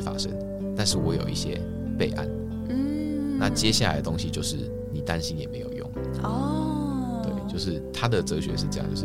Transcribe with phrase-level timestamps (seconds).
[0.00, 0.32] 会发生，
[0.74, 1.60] 但是我有一些
[1.98, 2.26] 备案。
[2.70, 4.56] 嗯，那接下来的东西就是
[4.90, 5.90] 你担心也没有用。
[6.22, 9.04] 哦，对，就是他的哲学是这样，就是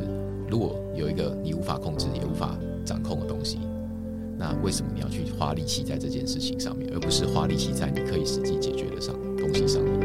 [0.49, 3.59] 如果有一个你无法控制也无法掌控的东西，
[4.37, 10.04] 那为什么你要去花力气在这件事情上面，而不是花力气在你可以实际解决的上东西上面？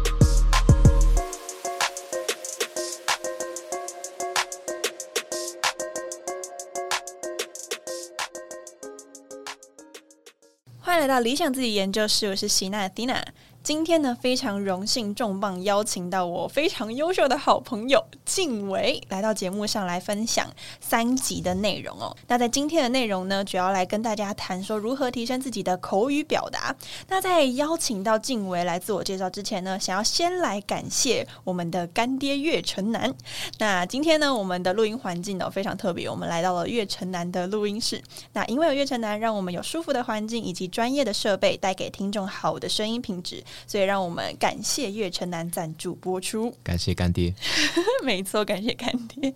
[11.01, 13.23] 来到理想自己研究室，我是席娜 Dina。
[13.63, 22.17] 今天呢，非常荣幸重磅邀请到我非常优秀的好朋友静伟来到节目上来分享三集的内容哦。
[22.27, 26.75] 那在今天的内容呢，主要来跟大家谈说如何提升自己的口语表达。
[27.07, 33.13] 那在邀请到静伟来自我介绍之前呢，想要先来感谢我们的干爹岳城南。
[33.59, 38.01] 那今天呢，我们的录音环境呢非常特别，我们来到了岳城南的录音室。
[38.33, 43.43] 那因为有岳城南，让我们有舒服的环境以及专业的设备，带给听众好的声音品质。
[43.67, 46.55] 所以让我们感谢岳城南赞助播出。
[46.63, 47.33] 感谢干爹，
[48.03, 49.33] 没错，感谢干爹，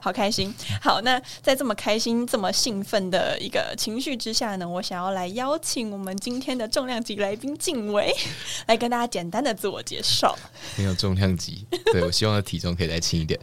[0.00, 0.54] 好开心。
[0.80, 8.14] 好，那在这么开心、这么兴奋的一个情绪之下呢，我想要来邀请我们今天的重量级来宾静伟
[8.66, 10.36] 来跟大家简单的自我介绍。
[10.76, 13.38] 没有重量级，对我希望的体重可以再轻一点。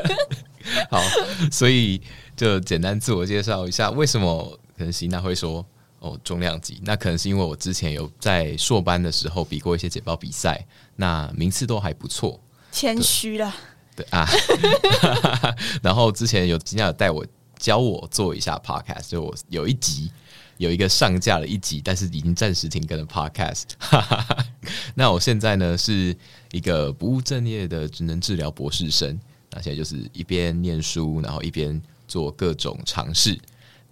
[0.90, 1.00] 好，
[1.52, 2.00] 所以
[2.36, 5.64] 就简单自我介绍一下，为什么可能席娜会说
[6.04, 6.78] 哦重量级？
[6.84, 10.62] 那可能是因为我之前有在硕班的时候比过一些简报比赛，
[10.96, 12.38] 那名次都还不错。
[12.70, 13.54] 谦虚了，
[13.96, 14.28] 对啊，
[15.82, 17.24] 然后之前有今天有带我
[17.58, 20.10] 教我做一下 podcast，就我有一集
[20.58, 23.62] 有一个上架了一集，但是已经暂时停更的 podcast。
[24.94, 26.14] 那我现在呢是
[26.52, 29.18] 一个不务正业的职能治疗博士生，
[29.50, 33.38] 那现在就是一边念书，然后一边做各种尝试。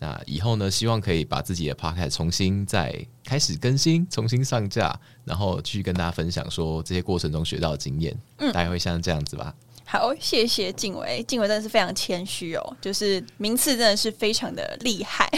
[0.03, 2.93] 那以后呢，希望可以把自己的 podcast 重新再
[3.25, 9.55] 开始更新，重新上架，然后去跟大家分享说这些过程中学到的经验，大概会像这样子吧。
[9.85, 15.29] 好，谢谢静伟，静伟真的是非常谦虚哦，就是名次真的是非常的厉害，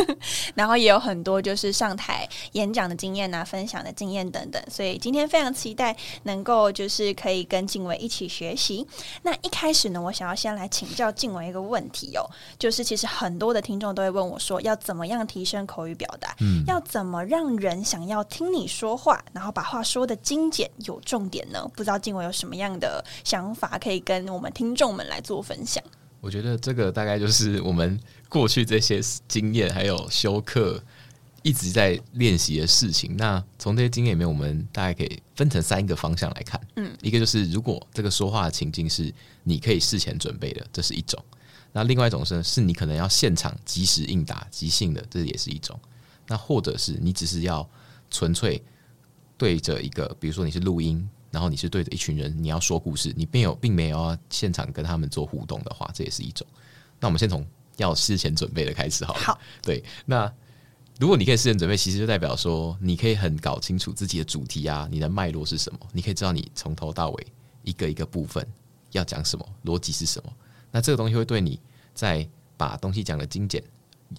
[0.54, 8.86] 然后也有很多就是上台演讲的经验啊、分享的经验等等，所以今天非常期待能够就是可以跟静伟一起学习。
[9.22, 12.24] 那一开始呢，我想要先来请教静伟一个问题哦，
[12.58, 16.34] 就是其实很多的听众都会问我说，要怎么样提升口语表达？
[16.40, 21.68] 嗯要怎么让人想要听你说话，然后把话说的精简有重点呢？
[21.74, 25.82] 不知道静伟有什么样的想法可以跟我们听众们来做分享？
[26.20, 30.82] 我觉得这个大概就是我们过去这些经验，还有修课
[31.42, 33.14] 一直在练习的事情。
[33.18, 36.58] 那从这些经验里面，我们大概可以分成三个方向来看。
[36.76, 39.12] 嗯，一个就是如果这个说话的情境是
[39.42, 41.22] 你可以事前准备的，这是一种；
[41.72, 45.78] 那另外一种是是你可能要现场及时应答、即兴的，这也是一种。
[46.26, 47.68] 那或者是你只是要
[48.10, 48.62] 纯粹
[49.36, 56.46] 对着一个，比如说你是录音，然后你是对着一群人，你要说故事，你并有并没有要现场跟他们做互动的话，这也是一种。
[57.00, 57.44] 那我们先从
[57.76, 59.20] 要事前准备的开始好了。
[59.20, 60.32] 好，对，那
[61.00, 67.26] 如果你可以事前准备，其实就代表说你可以很搞清楚自己的主题啊，你的脉络是什么，你可以知道你从头到尾
[67.64, 68.46] 一个一个部分
[68.92, 70.32] 要讲什么，逻辑是什么。
[70.70, 71.58] 那这个东西会对你
[71.94, 72.24] 在
[72.56, 73.60] 把东西讲的精简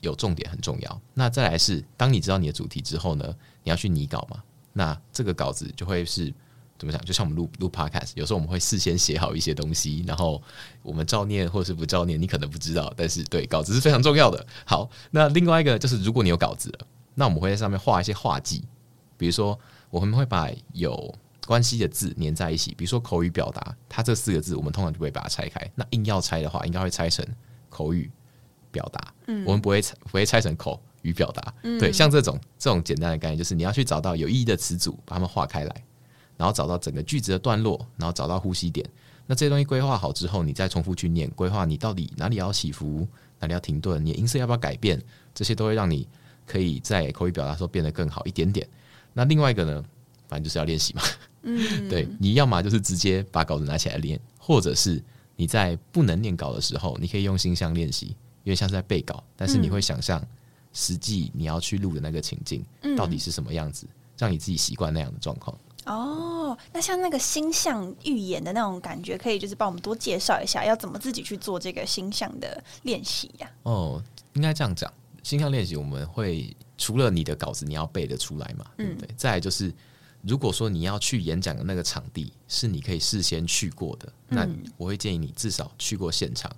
[0.01, 1.01] 有重点很重要。
[1.13, 3.33] 那再来是，当你知道你的主题之后呢，
[3.63, 4.43] 你要去拟稿嘛，
[4.73, 6.33] 那这个稿子就会是。
[6.77, 7.03] 怎么讲？
[7.05, 10.41] 就像我们录录 podcast，有时候我们会事先写好一些东西，然后
[10.83, 14.45] 我们照念或者是不照念，你可能不知道，但是对稿子是非常重要的。
[14.65, 18.63] 好，那另外一个就是，如果你有稿子了，那我们会在上面画一些画记，
[19.17, 19.57] 比如说
[19.89, 21.15] 我们会把有
[21.47, 25.71] 关系的字粘在一起，比如说口语表达，它这四个字我们通常就不会把它拆开。
[25.75, 27.25] 那硬要拆的话，应该会拆成
[27.69, 28.11] 口语
[28.71, 35.83] 表达，嗯，我们不会拆不会拆成口语表达，对，像这种这种简单的概念，就是你要去找到有意义的词组，把它们划开来。
[36.37, 38.87] 然后找到整个句子的段落，然后找到呼吸点。
[39.27, 43.07] 那这些东西规划好之后，你再重复去念，规划你到底哪里要起伏，
[43.39, 45.01] 哪里要停顿，你的音色要不要改变，
[45.33, 46.07] 这些都会让你
[46.45, 48.67] 可以在口语表达的时候变得更好一点点。
[49.13, 49.83] 那另外一个呢，
[50.27, 51.01] 反正就是要练习嘛。
[51.41, 55.01] 嗯，对，你要么就是直接把稿子拿起来练，或者是
[55.35, 60.23] 你在不能念稿的时候，你可以用心象练习，因为像是在背稿，但是你会想象
[60.73, 62.63] 实际你要去录的那个情境
[62.95, 63.87] 到底是什么样子，
[64.17, 65.57] 让你自己习惯那样的状况。
[65.85, 73.49] 哦，那像那个星象预言的那种感觉，可以就是帮我们多介绍一下，要怎么自己去做这个星象的练习呀？
[73.63, 74.03] 哦，
[74.33, 74.91] 应该这样讲，
[75.21, 79.09] 星象练习我们会除了你的稿子你要背得出来嘛，对不对？
[79.15, 79.71] 再来就是，
[80.23, 84.47] 如果说你要去演讲的那个场地是你可以事先去过的，那
[84.77, 86.51] 我会建议你至少去过现场，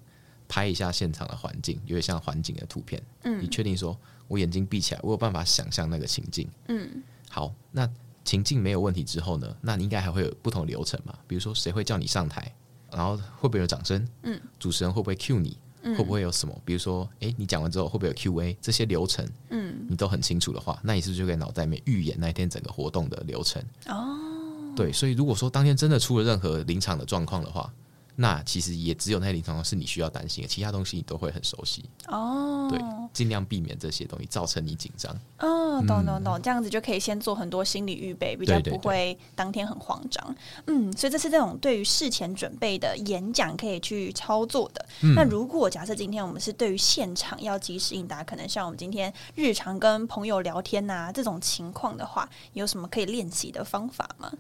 [0.48, 3.04] 拍一下现场的环境，有点像环境的图片。
[3.24, 6.50] 嗯，你确定说我眼睛闭起来，我有办法想象那个情境。
[6.70, 7.90] 嗯，好，那。
[8.28, 11.18] 情境没有问题之后呢，那你应该还会有不同流程嘛？
[11.26, 12.54] 比如说谁会叫你上台，
[12.92, 14.06] 然后会不会有掌声？
[14.24, 15.58] 嗯，主持人会不会 Q 你？
[15.98, 16.62] 会不会有什么？
[16.66, 18.58] 比如说，诶，你讲完之后会不会有 Q&A？
[18.62, 23.64] 这些流程，嗯，你都很清楚的话，那你是不是就可以脑袋里面预演那一天整个活动的流程？
[23.86, 24.20] 哦，
[24.76, 27.72] 对，所以如果说当天真的出了任何临场的状况的话。
[28.20, 32.68] 那其实也只有那些临床是你需要担心的，其他东西你都会很熟悉哦。
[32.68, 32.80] 对，
[33.14, 35.16] 尽量避免这些东西造成你紧张。
[35.38, 40.36] 哦，懂懂懂，这样子就可以先做很多心理预备，比较不会当天很慌张。
[40.66, 44.84] 嗯，所以这是这种对于事前准备的演讲可以去操作的。
[45.16, 54.32] 那如果假设今天我们是对于现场要及时应答，可能像我们今天日常跟朋友聊天呐这种情况的话，有什么可以练习的方法吗？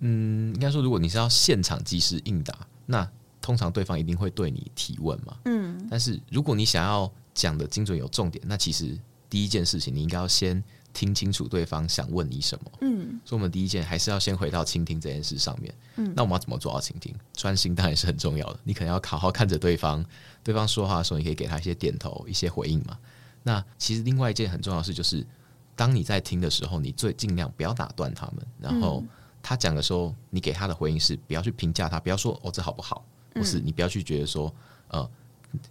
[0.00, 3.06] 嗯，应该说，如果你是要现场及时应答，那
[3.48, 8.94] 通常对方一定会对你提问嘛，嗯，但是如果你想要讲的精准有重点，那其实
[9.30, 10.62] 第一件事情你应该要先
[10.92, 17.14] 听清楚对方想问你什么，嗯，所以我们第一件还是要先回到倾听这件事上面，嗯，那我们要怎么做到倾听？
[17.32, 20.04] 专心当然是很重要的，你可能要好好看着对方，
[20.44, 22.98] 对方说话的时候，你可以给他一些点头、一些回应嘛。
[23.44, 25.26] 那其实另外一件很重要的事就是，
[25.74, 29.02] 当你在听的时候，你最尽量不要打断他们，然后
[29.42, 33.02] 他讲的时候，你给他的回应是不要去评价他，不要说哦这好不好。
[33.38, 34.52] 不是你不要去觉得说，
[34.88, 35.08] 呃，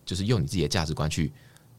[0.05, 1.31] 就是用你自己的价值观去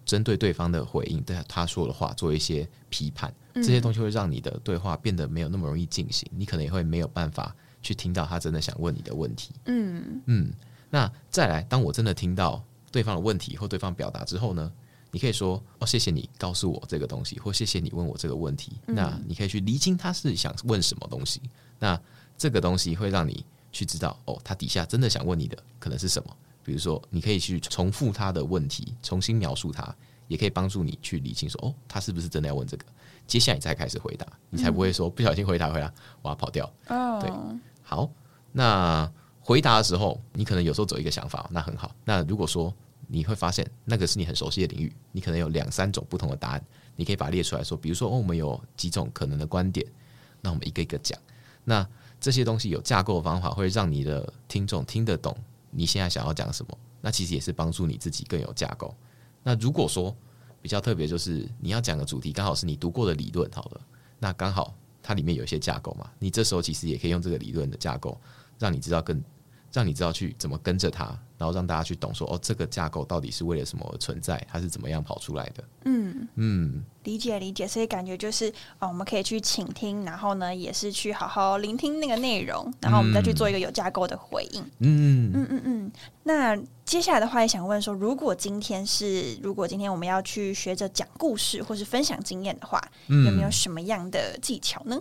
[0.05, 9.51] 针对对方的回应，对他说的话做一些批判，这些东西会让你的对话变得没有那么容易进行，你可能也会没有办法去听到他真的想问你的问题。
[9.67, 10.53] 嗯嗯，
[10.91, 12.63] 那再来，当我真的听到
[12.93, 14.73] 对方的问题或对方表达之后呢，
[15.11, 18.79] 你可以说哦，谢谢你告诉我这个东西，或谢谢你问我这个问题。
[18.87, 21.41] 那你可以去厘清他是想问什么东西。
[21.79, 22.01] 那
[22.37, 23.45] 这个东西会让你。
[23.73, 26.37] 去知道哦，他底下真的想问你的可能是什么？
[26.65, 29.95] 比如说，你可以去重复他的问题，重新描述他，
[30.27, 32.85] 也可以帮助你去理清说哦，他是不是真的要问这个？
[33.27, 35.93] 接下来你再开始回答，你才不会说不小心回答回答，
[36.23, 36.71] 我要跑掉。
[36.89, 37.31] 哦，对，
[37.83, 38.11] 好，
[38.53, 39.11] 那
[39.41, 41.95] 回答的时候，你可能有时候走一个想法，那很好。
[42.05, 42.75] 那如果说
[43.07, 46.63] 你会发现那个是你很熟悉的领域，你可能有两三种不同的答案，
[46.97, 49.87] 你可以把它列出来说，比如说哦，我们有几种可能的观点，
[50.43, 51.19] 那我们一个一个讲。
[51.65, 51.87] 那
[52.21, 55.37] 这些东西有架构的方法，会让你的听众听得懂
[55.71, 56.79] 你现在想要讲什么。
[57.01, 58.95] 那其实也是帮助你自己更有架构。
[59.43, 60.15] 那如果说
[60.61, 63.81] 比较特别，就是你要讲的主题刚好是你读过的理论，好了，
[64.19, 68.21] 那刚好它里面有一些架构嘛，你这时候其实也可以用这个理论的架构，
[68.59, 69.23] 让你知道更。
[69.71, 71.07] 让你知道去怎么跟着它，
[71.39, 75.65] 然后让大家去懂说哦，这个架构到底是为了什么而存在，它是怎么样跑出来的？
[75.85, 84.63] 嗯嗯，理解理解，所以感觉就是哦，我们可以去倾听，然后呢，也是去好好聆听那个内容，然后我们再去做一个有架构的回应。
[84.81, 85.93] 嗯嗯嗯嗯。
[86.25, 95.01] 那接下来的话，也想问说，如果今天是如果今天我们要去学着讲故事或是分享经验的话，有没有什么样的技巧呢？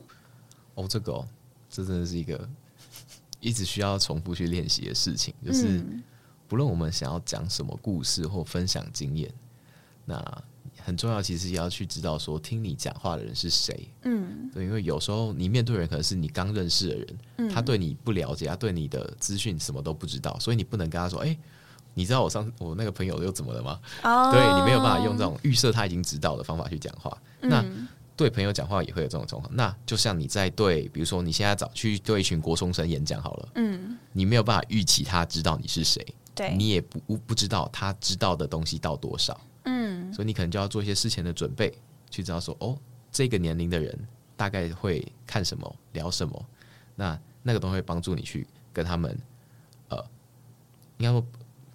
[0.76, 1.28] 哦，这个哦，
[1.68, 2.48] 这真的是一个。
[3.40, 5.80] 一直需要重复去练习的事情，就是
[6.48, 9.32] 不论我们想要讲什么故事或分享经验，
[10.06, 10.44] 那
[10.80, 13.90] 很重要，其实也要去知道说听你讲话的人是谁。
[14.04, 21.38] 嗯，对，因为有时候你面对人可能是你刚认识的人，他对你不了解，他对你的资讯什么都不知道，所以你不能跟他说：“哎，
[21.94, 27.18] 你知道我上我那个朋友又怎么了吗？”哦，对你没有办法用这种预设他已经知道的方法去讲话。
[27.42, 27.66] 那
[28.16, 36.04] 对朋友讲话也会有这种状况，那就像你在对，比如说你现在找去对一群国中生演讲好了，嗯，你没有办法预期他知道你是谁，
[36.38, 36.56] 对。
[36.56, 41.76] 你也不不知道他知道的东西到多少，嗯，所以你可能就要做一些事前的准备，
[42.10, 42.78] 去知道说，哦，
[43.12, 43.98] 这个年龄的人
[44.36, 46.46] 大概会看什么，聊什么，
[46.96, 49.18] 那那个东西会帮助你去跟他们，
[49.90, 49.98] 呃，
[51.00, 51.26] 应该说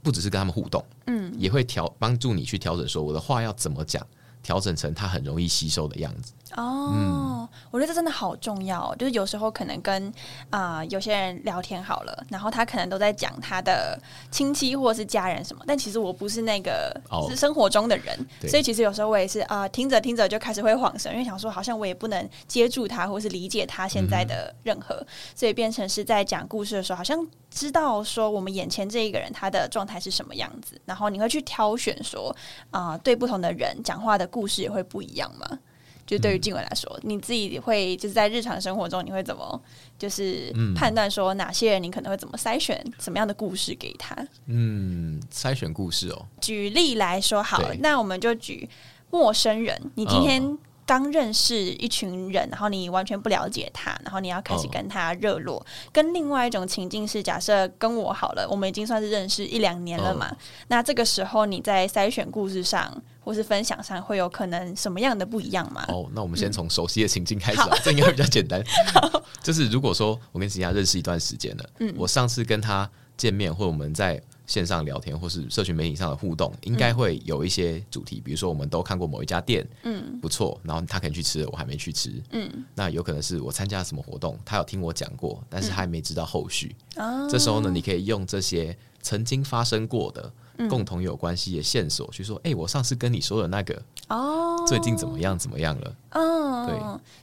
[0.02, 4.07] 不只是跟他们互动，嗯，也会调帮助你去调整说我的话要怎么讲。
[4.42, 8.97] 调整成他很容易吸收的样子哦，我觉得这真的好重要哦。
[8.99, 10.12] 就是有时候可能跟
[10.50, 13.99] 啊、有些人聊天好了，然后他可能都在讲他的
[14.30, 25.04] 亲戚或者是家人什么，但其实我不是那个哦是生活中的人，对所以其实有时候我也是啊、听着听着就开始会晃神，因为想说好像我也不能接住他或是理解他现在的任何，
[25.35, 32.35] 所以变成是在讲故事的时候，好像知道说我们眼前这一个人他的状态是什么样子，然后你会去挑选说
[32.71, 35.59] 啊、对不同的人讲话的故事也会不一样嘛。
[36.12, 39.59] 就对于静伟来说，你自己会就是在日常生活中，你会怎么
[39.99, 44.14] 就是判断说哪些人你可能会怎么筛选什么样的故事给他？
[44.45, 48.69] 嗯，筛选故事哦，举例来说好了，那我们就举
[49.09, 55.64] 陌生人，你今天嗯刚认识一群人，然后你完全不了解他，然后你要开始嗯跟他热络。
[55.92, 60.37] 跟另外一种情境是，假设跟我好了，我们已经算是认识一两年了嘛，嗯
[60.69, 65.85] 那这个时候你在筛选故事上或是分享上，会有可能什么样的不一样吗？
[65.88, 68.62] 哦，那我们先从熟悉的情境开始吧，这应该比较简单。
[69.43, 86.75] 就是如果说我跟吉亚认识一段时间了，嗯我上次跟他见面，或我们在线上聊天，或是社群媒体上的互动，应该会有一些主题，比如说我们都看过某一家店，嗯，不错，然后他可能去吃，我还没去吃，嗯，那有可能是我参加了什么活动，他有听我讲过，但是他还没知道后续。
[86.97, 90.33] 啊这时候呢，你可以用这些曾经发生过的。
[90.68, 95.38] 共同有关系的线索，去说，哎、我上次跟你说的那个，哦，最近怎么样？
[95.38, 95.97] 怎么样了？
[96.11, 96.76] 嗯，对，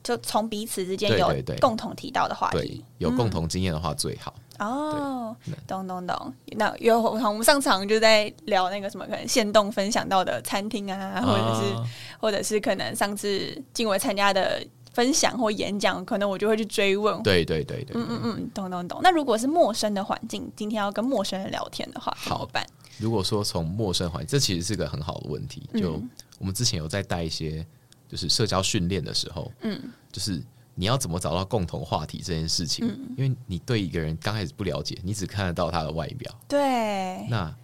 [0.04, 4.34] 就从彼此之间有共同提到的话对题。，有共同经验的话最好。
[4.60, 6.34] 哦对，懂懂懂。
[6.48, 11.86] 那有我们上场就在聊那个什么，可能现动分享到的餐厅啊，或者是、啊
[12.22, 14.62] 或者是可能上次静伟参加的
[15.00, 17.24] 分享或演讲，可能我就会去追问。
[17.24, 19.00] 对对对对，嗯嗯嗯，懂懂懂。
[19.02, 22.68] 那如果是陌生的环境，今天要跟陌生人聊天的话，怎么好办？
[22.98, 25.70] 如果说从陌生环境，这其实是个很好的问题。
[25.76, 26.04] 就
[26.38, 27.66] 我们之前有在带一些
[28.10, 30.44] 就是社交训练的时候，嗯，就是
[30.76, 37.56] 你要怎么找到共同话题这件事情，因为你对一个人刚开始不了解，你只看得到他的外表，对，那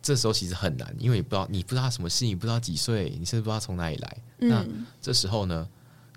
[0.00, 4.16] 这时候其实很难，因为你不知道你不知道他什么事，你不知道几岁，你甚至不知道从哪里来。
[4.36, 5.68] 那嗯这时候呢，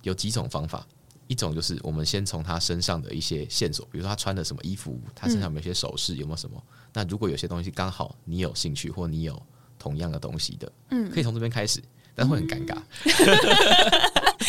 [0.04, 0.86] 有几种方法。
[1.28, 6.64] 一种就是我们先从他身上的一些线索，比如说他穿的什么衣服，他身上有没有一些首饰，有没有什么？
[6.94, 9.42] 那如果有些东西刚好你有兴趣，或你有
[9.78, 11.84] 同样的东西的，嗯，可以从这边开始，
[12.16, 12.78] 但会很尴尬。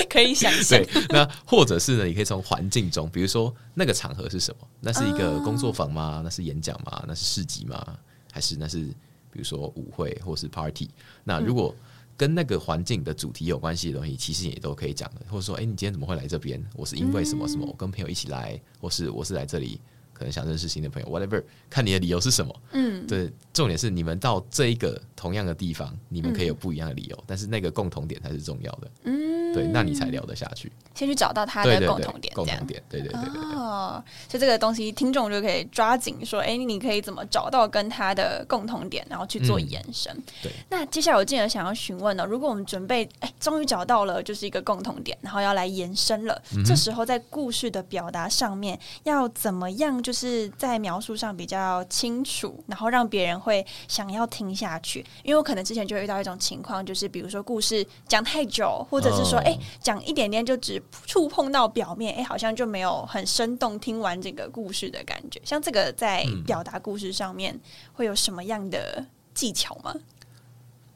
[0.09, 4.69] 可以想象 对，那或者是呢，你可以从环境中，比如说那个场合是什么？
[4.78, 6.21] 那是一个工作坊吗？
[6.23, 7.05] 那是演讲吗？
[7.09, 7.99] 那是市集吗？
[8.31, 8.85] 还是那是
[9.33, 10.88] 比如说舞会或是 party？
[11.25, 11.75] 那如果
[12.18, 15.22] 跟那个环境的主题有关系的东西，其实也都可以讲的。
[15.30, 16.62] 或者说，哎、你今天怎么会来这边？
[16.75, 17.64] 我是因为什么什么？
[17.64, 19.80] 我跟朋友一起来，或是我是来这里。
[20.12, 22.52] 可能想认识新的朋友，whatever，看你的理由是什么。
[22.72, 28.90] 嗯，对，重点是你们到这一个同样的地方，你们可以有不一样的理由，但是那个共同点才是重要的。
[29.04, 30.71] 嗯，对，那你才聊得下去。
[30.95, 32.67] 先去找到他的共同点，共同。
[32.67, 33.43] 点，对对对对对。
[33.57, 40.12] 哦，所以这个东西听众就可以抓紧说，哎、你可以怎么找到跟他的共同点，然后去做嗯延伸。
[40.43, 55.07] 对那接下来我进而想要询问呢，如果我们准备，哎、终于找到了就是一个共同点，然后要来延伸了，嗯这时候在故事的表达上面要怎么样，就是在描述上比较清楚，然后让别人会想要听下去。
[55.23, 65.40] 因为我可能之前就会遇到一种情况，就是比如说故事讲太久，或者是说，哦哎、讲一点点就只触碰到表面，哎、好像就没有很生动听完这个故事的感觉。
[65.45, 67.59] 像这个在嗯表达故事上面
[67.92, 69.04] 会有什么样的
[69.35, 69.95] 技巧吗？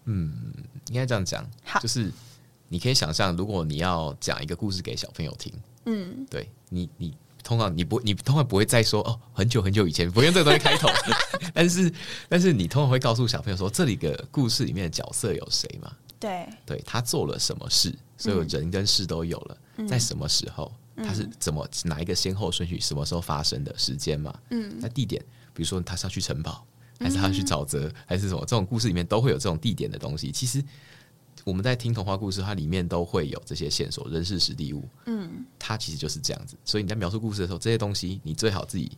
[0.05, 0.33] 嗯
[0.89, 2.11] 应该这样讲好，就是
[2.69, 5.53] 你可以想象，如果你要讲一个故事给小朋友听，
[5.87, 10.89] 嗯，对你，你通常你不，你通常不会再说哦，很久很久以前，不用这个东西开头，
[11.55, 11.93] 但是，
[12.29, 15.93] 但是你通常会告诉小朋友说，这里的故事里面的角色有谁嘛？
[16.23, 24.33] 对，对他做了什么事，所有人跟事都有了，在什么时候，他是怎么哪一个先后顺序，什么时候发生的时间嘛？
[24.51, 25.21] 嗯，那地点，
[25.53, 26.65] 比如说他是要去城堡，
[27.01, 28.41] 还是他要去沼泽，还是什么？
[28.43, 30.31] 这种故事里面都会有这种地点的东西。
[30.31, 30.63] 其实
[31.45, 34.89] 我们在听童话故事，它里面都会有这些线索，人事实地物。
[35.07, 36.57] 嗯，它其实就是这样子。
[36.65, 38.93] 所以你在描述故事的时候，这些东西你最好自己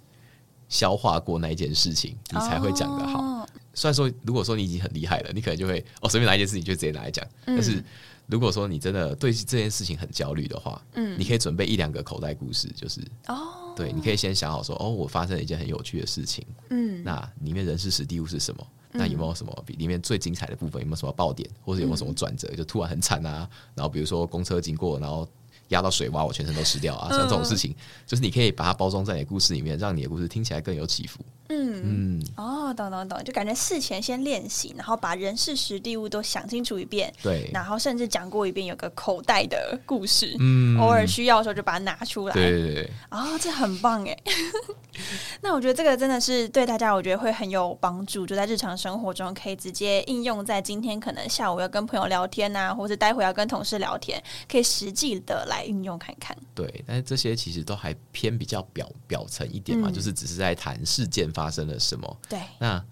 [0.69, 3.21] 消化过那一件事情，你才会讲得好。
[3.23, 3.34] 哦
[3.75, 7.27] 虽然说，如果说你已经很厉害了，你可能就会哦，随便拿一件事情就直接拿来讲。
[7.45, 7.83] 但是
[8.27, 18.67] 如果说你真的对这件事情很焦虑的话，嗯，你可以准备一两个口袋故事，就是哦，对，你可以先想好说，哦，我发生了一件很有趣的事情，嗯，那里面人事史地物是什么？
[18.97, 20.81] 那有没有什么比里面最精彩的部分？
[20.81, 22.49] 有没有什么爆点，或者有没有什么转折？
[22.55, 25.29] 就突然很惨啊，然后比如说公车经过，然后
[25.71, 27.75] 压到水洼，我全身都湿掉啊，像这种事情，
[28.07, 31.25] 就是你可以把它包装在你的故事里面，让你的故事听起来更有起伏。
[31.49, 42.35] 嗯，嗯，哦，懂懂懂，就感觉事前先练习，然后把人事时地物都想清楚一遍，对，然后甚至讲过一遍，有个口袋的故事，嗯偶尔需要的时候就把它拿出来。
[42.35, 44.17] 对对对，哦，这很棒哎！
[45.43, 56.37] 那我觉得这个真的是对大家，我觉得会很有帮助，就在日常生活中可以直接应用在今天可能下午要跟朋友聊天呐、或者待会要跟同事聊天，可以实际的来运用看看。
[56.55, 62.17] 对，但是这些其实都还偏比较表表层一点嘛，嗯就是只是在谈事件发生了什么。
[62.29, 62.83] 对，那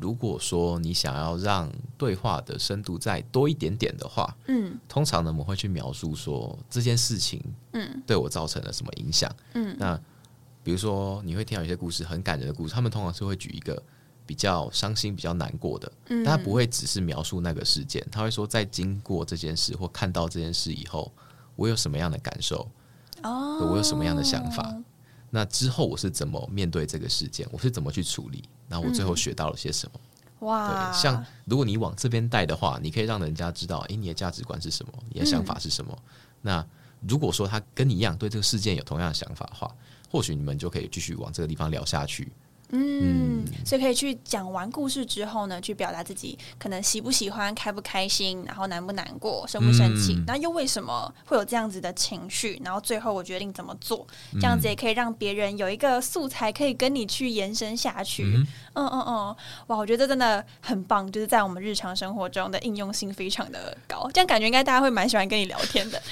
[0.00, 7.42] 如果说你想要让对话的深度再多一点点的话，嗯通常呢我们会去描述说这件事情
[7.72, 9.30] 嗯对我造成了什么影响。
[9.54, 9.98] 嗯那
[10.64, 13.82] 比如说你会听到一些故事很感人的故事，他们通常是会举一个
[14.24, 21.12] 比较伤心、比较难过的，嗯，但他不会只是描述那个事件，他会说在经过这件事或看到这件事以后，
[21.56, 22.66] 我有什么样的感受，
[23.24, 24.74] 哦，我有什么样的想法？
[25.34, 30.00] 那之后我是怎么面对这个事件，我是怎么去处理，然后我最后学到了些什么？
[30.46, 35.96] 哇，对，像如果你往这边带的话，你可以让人家知道，诶，你的价值观是什么，你的想法是什么。
[36.42, 36.62] 那
[37.08, 39.74] 如果说他跟你一样对这个事件有同样的想法的话，
[40.10, 42.30] 或许你们就可以继续往这个地方聊下去。
[42.74, 50.24] 嗯，所以可以去讲完故事之后呢，去表达自己可能喜不喜欢、开不开心，然后难不难过、生不生气，嗯。
[50.26, 58.24] 那、又为什么会有这样子的情绪，然后最后我决定怎么做，嗯这样子也可以让别人有一个素材可以跟你去延伸下去。
[58.24, 59.36] 嗯嗯嗯嗯，
[59.66, 66.02] 哇，我觉得真的很棒，就是在我们日常生活中的应用性非常的高，这样感觉应该大家会蛮喜欢跟你聊天的，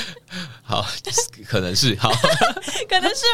[0.62, 0.84] 好，
[1.46, 2.10] 可能是好，
[2.86, 3.24] 可能是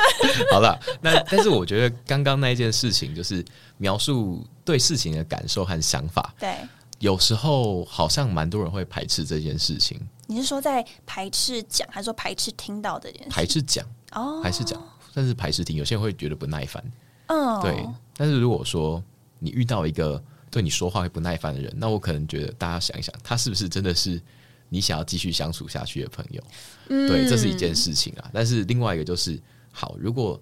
[0.53, 0.79] 好了。
[1.01, 3.45] 那但是我觉得刚刚那一件事情，就是
[3.77, 6.55] 描述对事情的感受和想法，对。
[7.01, 13.31] 有时候好像蛮多人会排斥这件事情，你是说在排斥讲，还是说排斥听到这件事？
[13.31, 14.83] 排斥讲，哦，排斥讲，
[15.15, 16.85] 但是排斥听，有些人会觉得不耐烦。
[17.27, 19.01] 嗯，对，但是如果说
[19.39, 20.21] 你遇到一个
[20.51, 24.21] 对你说话会不耐烦的人，那我可能觉得大家想一想，他是不是真的是
[24.69, 26.43] 你想要继续相处下去的朋友？
[26.89, 28.29] 嗯对，这是一件事情啊。
[28.35, 30.41] 但是另外一个就是，好，如果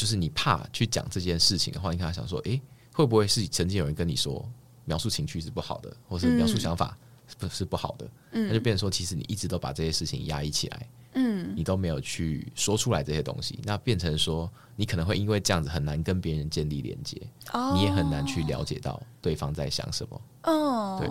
[0.00, 2.58] 就是你怕去讲这件事情的话，你看他想说，诶，
[2.90, 4.42] 会不会是曾经有人跟你说
[4.86, 6.96] 描述情绪是不好的，或是描述想法
[7.28, 8.08] 是不是不好的？
[8.30, 10.88] 那就变成说，其实你一直都把这些事情压抑起来。
[11.14, 17.20] 嗯你都没有去说出来这些东西，那变成说你可能会因为这样子很难跟别人建立连接，
[17.52, 20.20] 哦你也很难去了解到对方在想什么。
[20.42, 21.06] 哦，对，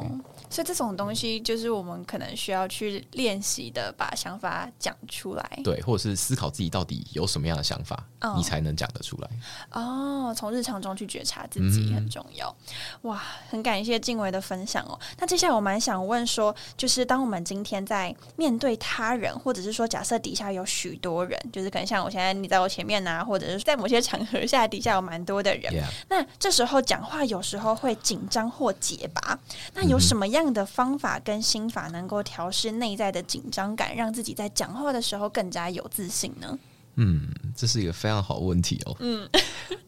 [0.50, 5.60] 所以这种东西就是我们可能需要去练习的，把想法讲出来。
[5.64, 9.30] 对，或者是思考自己到底有什么样的想法，哦你才能讲得出来。
[9.70, 12.56] 哦，从日常中去觉察自己嗯很重要。
[13.04, 15.00] 哇，很感谢静伟的分享哦。
[15.20, 29.40] 那接下来我蛮想问说，就是当我们今天在面对他人，或者是说假设底下有许多人，就是可能像我现在你在我前面呐、或者是在某些场合下底下有蛮多的人，Yeah，那这时候讲话有时候会紧张或结巴，
[29.74, 36.60] 那有什么样的方法跟心法能够调试内在的紧张感，让自己在讲话的时候更加有自信呢？
[36.96, 38.96] 嗯，这是一个非常好的问题哦。
[39.00, 39.28] 嗯，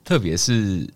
[0.03, 0.91] 特别是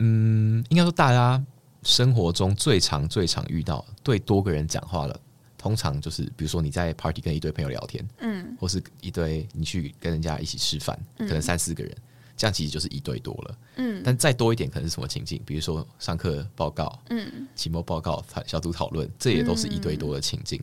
[0.00, 1.42] 嗯，应该说大家
[1.82, 5.20] 生活中最常最常遇到对多个人讲话了。
[5.64, 11.96] 通常就是，比如说你在 party 跟一堆朋友聊天，嗯或是一堆你去跟人家一起吃饭，可能三四个人，
[12.36, 13.58] 这样其实就是一对多了。
[13.76, 15.40] 嗯但再多一点可能是什么情境？
[15.46, 20.62] 比如说上课报告、嗯期末报告、小组讨论，这也都是一对多的情境。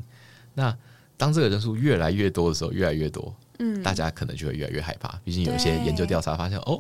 [0.54, 0.78] 那
[1.18, 5.20] 当这个人数越来越多的时候，越来越多，嗯，大家可能就会越来越害怕。
[5.24, 6.80] 毕竟有一些研究调查发现，哦，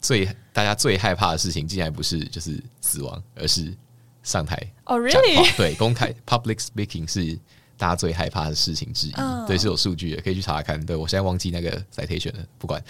[0.00, 3.76] 最大家最害怕的事情，竟然不是就是死亡，而是
[4.22, 4.56] 上台
[4.86, 4.98] 哦？
[5.56, 7.38] 对，公开 public speaking 是
[7.76, 9.12] 大家最害怕的事情之一。
[9.16, 10.84] 嗯对，是有数据的，可以去查查看。
[10.86, 12.82] 对我现在忘记那个 citation 了，不管。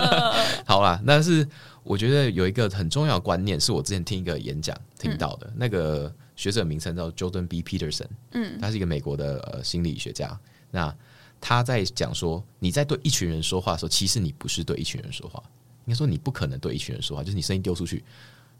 [0.66, 1.46] 好啦，但是
[1.82, 5.50] 我觉得有一个很重要的观念，是我之前听一个演讲听到的。
[5.56, 7.62] 那个学者名称叫 Jordan B.
[7.62, 10.38] Peterson，嗯他是一个美国的呃心理学家。
[10.70, 10.94] 那
[11.40, 15.42] 他在讲说，你在对一群人说话的时候，其实你不是对一群人说话，
[15.86, 18.04] 应该说你不可能对一群人说话，就是你声音丢出去，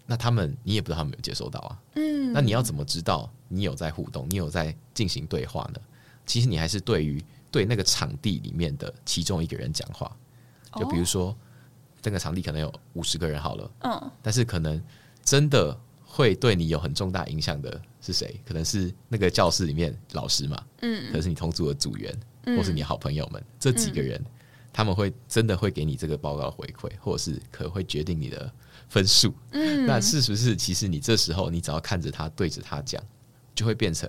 [0.07, 1.79] 那他们你也不知道他们有没有接收到啊。
[1.95, 5.81] 嗯，那你要怎么知道你有在互动，你有在进行对话呢？
[6.27, 10.15] 其实你还是对于对那个场地里面的其中一个人讲话，
[10.77, 11.37] 就比如说、
[12.03, 14.11] 这个场地可能有五十个人好了，嗯。
[14.23, 14.83] 但是可能
[15.23, 18.41] 真的会对你有很重大影响的是谁？
[18.45, 21.07] 可能是那个教室里面老师嘛，嗯。
[21.07, 22.15] 可能是你同组的组员，
[22.45, 22.57] 嗯。
[22.57, 24.23] 或是你好朋友们，这几个人、
[24.73, 28.51] 他们会真的会给你这个报告回馈，或者是可能会决定你的
[28.89, 29.35] 分数。
[29.53, 33.03] 嗯，那是不是其实你这时候你只要看着他对着他讲，
[33.55, 34.09] 就会变成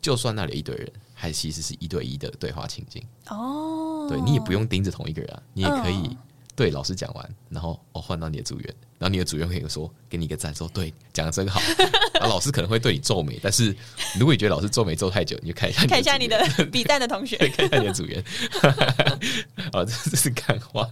[0.00, 3.02] 就算那里一堆人，还其实是一对一的对话情境。
[3.28, 6.16] 哦，对你也不用盯着同一个人、啊，你也可以嗯
[6.54, 11.60] 对老师讲完，然后哦换到你的组员，然后你的组员可以说给你一个赞，说对讲的真好。
[12.14, 13.76] 然后老师可能会对你皱眉，但是
[14.18, 16.38] 如果你觉得老师皱眉皱太久，你就看一下看一下你的
[16.72, 17.36] 比赞的同学。
[17.36, 18.24] 看一下你的组员。
[19.70, 20.88] 啊， 这 这是干话。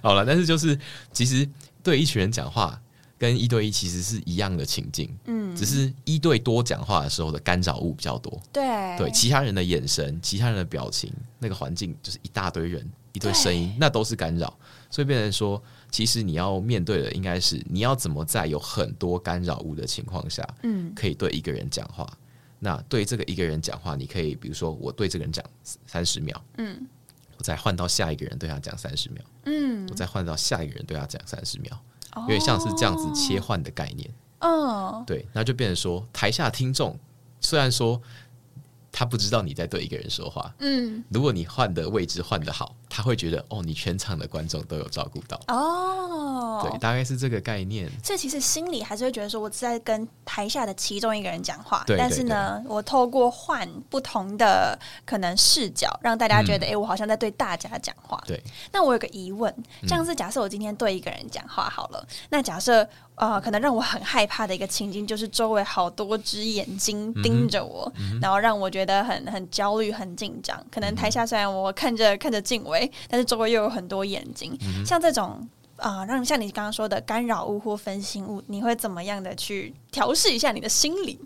[0.00, 0.78] 好了，但是就是
[1.12, 1.46] 其实
[1.82, 2.80] 对一群人讲话。
[3.18, 8.40] 跟一对一其实是一样的情境，嗯，只是一对多讲话的时候的干扰物比较多。
[8.50, 14.58] 对对，其他人的眼神、其他人的表情，那个环境就是一大堆人、一堆声音，那都是干扰。
[14.88, 22.10] 所以变成说，其实你要面对的应该是你要怎么在有很多干扰物的情况下，嗯可以对一个人讲话。
[22.58, 25.44] 那对这个一个人讲话，你可以比如说我对这个人讲
[25.86, 26.86] 三十秒，嗯
[27.40, 29.88] 我再换到下一个人对他讲三十秒，嗯。
[29.88, 31.70] 我再换到下一个人对他讲三十秒，
[32.16, 34.10] 有有点像是这样子切换的概念。
[34.40, 35.02] 嗯。
[35.06, 36.98] 对，那就变成说，台下听众
[37.40, 37.98] 虽然说
[38.92, 41.02] 他不知道你在对一个人说话，嗯。
[41.08, 45.40] 如果你换的位置换的好，他会觉得哦，你全场的观众都有照顾到。
[45.46, 47.88] 哦，对，大概是这个概念。
[48.02, 54.76] 所以其实心里还是会觉得说，我是在跟台下的其中一个人讲话，对对但是呢，我透过换不同的
[55.06, 58.20] 可能视角，让大家觉得，嗯哎、我好像在对大家讲话。
[58.26, 59.54] 对，那我有个疑问，
[59.86, 70.58] 像是假设我今天对一个人讲话好了，那假设呃，可能让我很害怕的一个情境，就是周围好多只眼睛盯着我，然后让我觉得很很焦虑、很紧张。
[70.70, 75.48] 可能台下虽然我看着看着静伟，但是周围又有很多眼睛，像这种。
[75.82, 81.18] 啊、让像你刚刚说的干扰物或分心物，你会怎么样的去调试一下你的心理？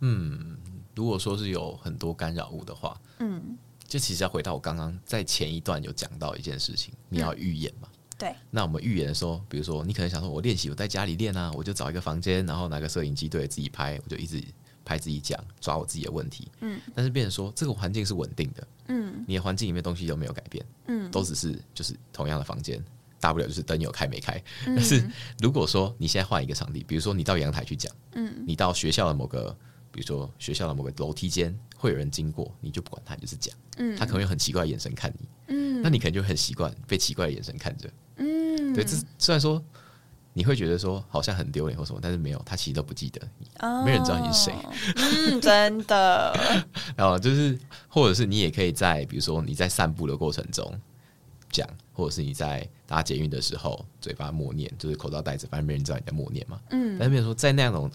[0.00, 0.56] 嗯
[0.94, 7.88] 如果说是有很多干扰物的话，嗯，就其实要回到我刚刚在前一段有讲到一件事情，你要预演嘛。
[8.16, 14.42] 对，那我们预演的时候，比如说你可能想说，我练习我在家里练啊，我就找一个房间，然后拿个摄影机对着自己拍，我就一直
[14.84, 16.48] 拍自己讲，抓我自己的问题。
[16.60, 22.82] 嗯，但是变成说这个环境是稳定的，嗯你的环境里面东西都没有改变，嗯都只是就是同样的房间，
[23.18, 24.34] 大不了就是灯有开没开。
[24.66, 25.02] 嗯 但是
[25.40, 29.56] 如果说你现在换一个场地，比如说你到阳台去讲，嗯你到学校的某个，
[29.90, 37.90] 比如说学校的某个楼梯间，会有人经过，你就不管他，就是讲，嗯他可能用很奇怪的眼神看你，嗯那你可能就很习惯被奇怪的眼神看着。
[38.16, 39.62] 嗯，对，这虽然说
[40.36, 43.46] 你会觉得说好像很丢脸或什么，但是没有，他其实都不记得你。
[43.60, 44.54] 哦没人知道你是谁。
[44.96, 46.36] 嗯，真的，
[46.96, 50.70] 然后就是，或者是你也可以在比如说你在散步的过程中
[51.50, 56.60] 讲，或者是你在搭捷运的时候嘴巴默念，就是口罩戴着，反正没人知道你在默念嘛。
[56.70, 57.90] 嗯但是变成说在那种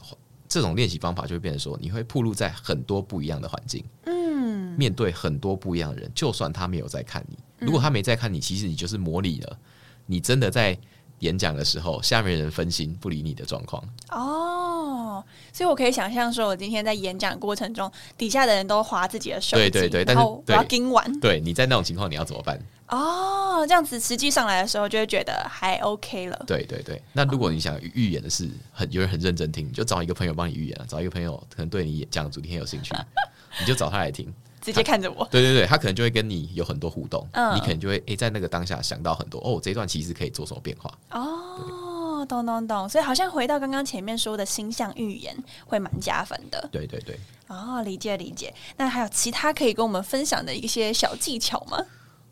[0.48, 9.60] 这种练习方法，就会变成说你会暴露在很多不一样的环境，嗯面对很多不一样的人，就算他没有在看你，如果他没在看你，其实你就是模拟了
[10.06, 10.76] 你真的在
[11.20, 13.84] 演讲的时候，下面人分心不理你的状况。
[14.10, 21.20] 哦，所以我可以想象说，我今天在演讲过程中，底下的人都划自己的手机，对对对但是然后我要对盯完。
[21.20, 22.60] 对，你在那种情况你要怎么办？
[22.88, 26.44] 哦，这样子实际上来的时候，就会觉得还 OK 了。
[26.48, 32.96] 对对对，那如果你想预演的是很有人很认真听，你就找一个朋友帮你预演啊，找一个朋友可能对你讲的主题很有兴趣，
[33.60, 34.34] 你就找他来听。
[34.62, 35.28] 直接看着我。
[35.32, 40.98] 对对对，他可能就会跟你有很多互动，嗯你可能就会诶、在那个当下想到很多哦，这一段其实可以做什么变化。
[41.12, 46.70] 哦，懂懂懂，所以好像回到刚刚前面说的星象预言，会蛮加分的。
[46.72, 47.18] 对对对，
[47.48, 48.54] 哦，理解理解。
[48.78, 51.78] 那还有其他可以跟我们分享的一些小技巧吗？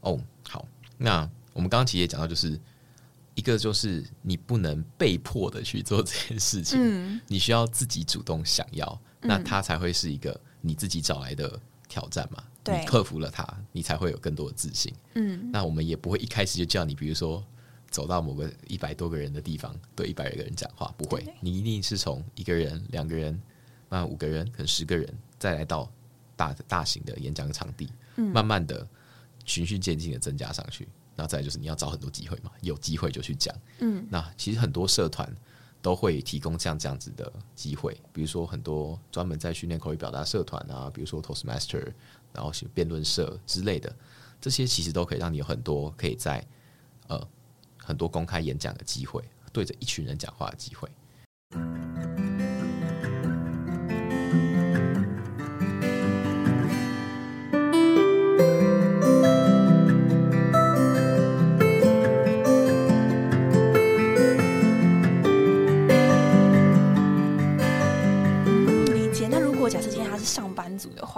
[0.01, 0.65] 哦，好，
[0.97, 2.59] 那我们刚刚其实也讲到，就是
[3.35, 12.43] 一个就是你不能被迫的去做这件事情，嗯你需要自己主动想要，那它才会是一个你自己找来的挑战嘛。
[12.65, 14.93] 你克服了它，你才会有更多的自信。
[15.15, 17.41] 嗯那我们也不会一开始就叫你，比如说
[17.89, 23.31] 走到某个一百多个人的地方，对一百个人讲话，不会，你一定是从一个人、两个人，
[23.87, 25.07] 慢慢五个人，可能十个人，
[25.39, 25.89] 再来到
[26.35, 28.85] 大大型的演讲场地，嗯慢慢的
[29.45, 30.85] 循序渐进的增加上去。
[31.15, 33.55] 然后再来就是你要找很多机会嘛，有机会就去讲。
[33.79, 35.33] 嗯那其实很多社团
[35.87, 41.93] 都会提供这样这样子的机会，比如说很多专门在训练口语表达社团啊，比如说 Toastmaster，
[42.33, 43.95] 然后是辩论社之类的，
[44.41, 46.45] 这些其实都可以让你有很多可以在
[47.07, 47.25] 呃
[47.77, 49.23] 很多公开演讲的机会，
[49.53, 50.89] 对着一群人讲话的机会。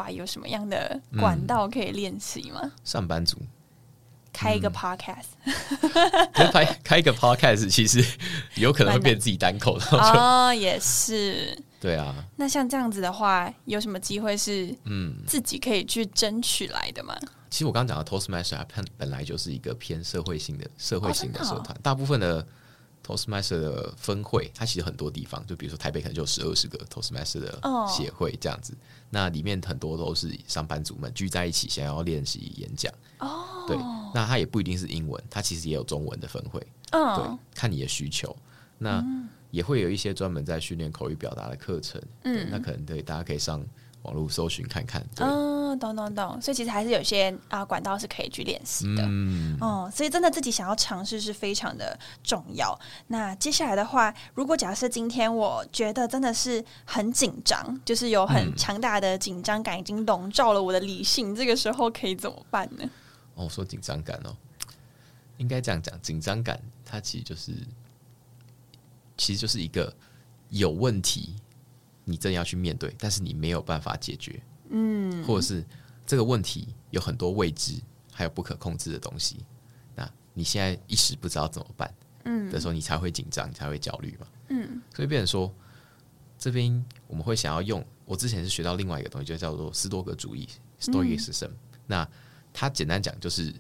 [0.09, 2.71] 话，有什么样的管道可以练习吗？
[2.83, 3.37] 上班族
[4.33, 5.25] 开一个 podcast
[6.51, 8.03] 开开一个 podcast，其实
[8.55, 11.57] 有可能会变自己单口，然后就、哦，也是。
[11.81, 17.17] 对啊，那像这样子的话，有什么机会是嗯，自己可以去争取来的吗？
[17.49, 22.45] 其实我刚刚讲的 Toastmaster 它本本来就是一个偏社会性的社会性的社团，大部分的
[23.09, 28.77] Toastmaster 的分会，它其实很多地方，就比如说台北可能就有十二十个 Toastmaster 的哦协会这样子，
[29.09, 32.93] 那里面很多都是上班族们聚在一起想要练习演讲。
[33.17, 33.75] 哦，对，
[34.13, 36.59] 那它也不一定是英文，它其实也有中文的分会。
[36.91, 38.35] 对嗯，看你的需求。
[38.77, 39.03] 那
[39.51, 43.65] 也会有一些专门在训练口语表达的课程，对，那可能对大家可以上
[44.03, 45.05] 网络搜寻看看。
[45.15, 49.03] 对，嗯，懂懂懂，所以其实还是有些啊管道是可以去练习的。
[49.05, 52.77] 嗯，哦，所以真的自己想要尝试是非常的重要。
[53.07, 62.89] 那接下来的话，如果假设今天我觉得真的是很紧张，就是有很嗯强大的紧张感已经笼罩了我的理性，这个时候可以怎么办呢？
[63.35, 64.35] 哦，我说紧张感哦，
[65.37, 67.51] 应该这样讲，紧张感它其实就是，
[69.17, 69.93] 其实就是一个
[70.49, 71.35] 有问题，
[72.09, 75.63] 你真的要去面对，但是你没有办法解决，嗯，或者是
[76.05, 77.79] 这个问题有很多未知，
[78.11, 79.45] 还有不可控制的东西，
[79.95, 81.93] 那你现在一时不知道怎么办，
[82.25, 85.53] 嗯，的时候你才会紧张，你才会焦虑嘛，嗯，所以变成说，
[86.37, 90.47] 这边我们会想要用，我之前是学到另外一个东西，就叫做斯多格主义
[90.79, 91.51] （Stoicism），、
[91.85, 92.07] 那
[92.51, 93.53] 它简单讲就是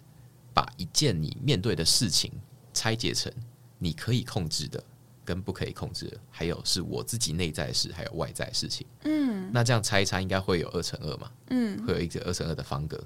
[0.53, 2.31] 把一件你面对的事情
[2.73, 3.31] 拆解成
[3.77, 4.83] 你可以控制的
[5.29, 8.87] 跟不可以控制的，还有是我自己内在的事，还有外在的事情。
[9.03, 11.31] 嗯，那这样拆一拆应该会有二乘二嘛？
[11.51, 12.99] 嗯，会有一个二乘二的方格。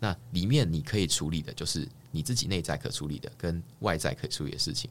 [0.00, 4.90] 那里面你可以处理的就是你自己内在可处理的跟外在可处理的事情，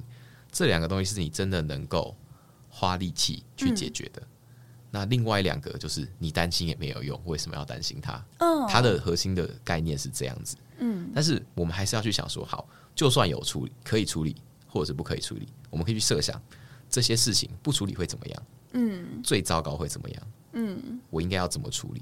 [0.49, 2.15] 这两个东西是你真的能够
[2.69, 4.23] 花力气去解决的。
[4.89, 8.25] 那另外两个就是你担心也没有用，为什么要担心它？
[8.39, 10.55] 嗯，它的核心的概念是这样子。
[10.77, 16.41] 嗯，但是我们还是要去想说，好，就算有处理可以处理，或者是不可以处理，我们可以去设想
[16.89, 18.43] 这些事情不处理会怎么样？
[18.73, 20.23] 嗯，最糟糕会怎么样？
[20.53, 22.01] 嗯，我应该要怎么处理？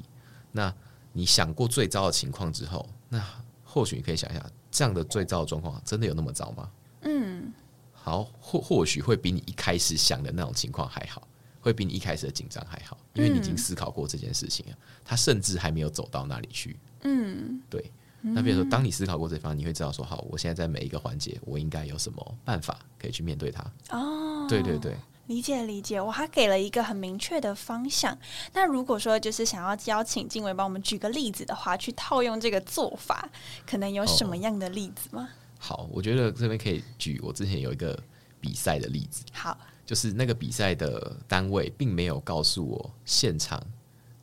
[0.52, 0.74] 那
[1.14, 3.24] 你想过最糟的情况之后，那
[3.64, 6.70] 或许你可以想一下，这样的最糟的状况真的有那么糟吗？
[7.02, 7.52] 嗯，
[7.94, 11.28] 好，或或许会比你一开始想的那种情况还好。
[11.62, 16.78] 会比你一开始的紧张还好，因为你已经思考过这件事情了，他甚至还没有走到那里去。
[17.02, 17.92] 嗯，对。
[18.22, 23.64] 那比如说，当你思考过这方，你会知道说，好，我现在在每一个环节，我应该有什么办法可以去面对它。
[23.90, 24.15] 哦，
[24.48, 24.96] 对对对，
[25.28, 28.18] 理解理解，我还给了一个很明确的方向。
[28.54, 33.28] 那如果说就是想要邀请静伟帮我们举个例子的话，去套用这个做法，
[33.66, 35.30] 可能有什么样的例子吗？
[35.58, 37.98] 好，我觉得这边可以举我之前有一个
[38.40, 43.60] 比赛的例子，好，就是那个比赛的单位并没有告诉我现场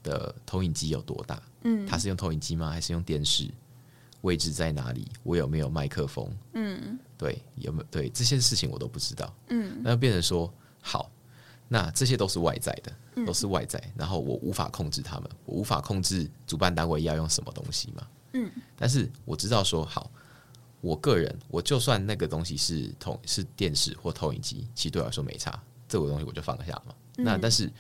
[0.05, 2.71] 的投影机有多大，嗯，它是用投影机吗？
[2.71, 3.49] 还是用电视？
[4.23, 5.09] 位置在哪里？
[5.23, 6.29] 我有没有麦克风？
[6.55, 9.33] 嗯，对，有没有对这些事情我都不知道。
[9.49, 11.11] 嗯，那变成说好，
[11.69, 18.07] 那这些都是外在的，都是外在，然后我无法控制他们，我无法控制主办单位要用什么东西嘛。
[18.33, 20.11] 嗯，但是我知道说好，
[20.81, 26.95] 我个人我就算那个东西是投是电视或投影机，其实对我来说没差，这个东西我就放得下嘛。
[27.17, 27.71] 那但是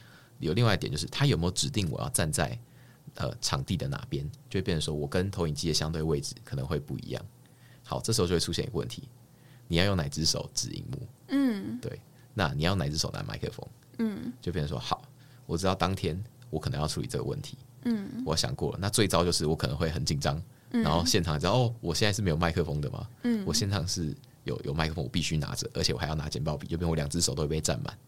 [0.40, 2.59] 有另外一点就是，他有没有指定我要站在
[3.16, 7.25] 呃场地的哪边，就会变成说我跟投影机的相对位置可能会不一样。
[7.85, 9.09] 好，这时候就会出现一个问题，
[9.68, 11.07] 你要用哪只手指荧幕？
[11.29, 12.01] 嗯，对，
[12.33, 13.66] 那你要哪只手拿麦克风？
[13.98, 15.03] 嗯，就变成说好，
[15.46, 17.59] 我知道当天我可能要处理这个问题。
[17.85, 27.98] 嗯，我想过了，那最糟就是我可能会很紧张，然后现场知道哦，我现在是没有麦克风的嘛，嗯，我现场是有有麦克风，我必须拿着，而且我还要拿剪报笔，就变我两只手都会被占满。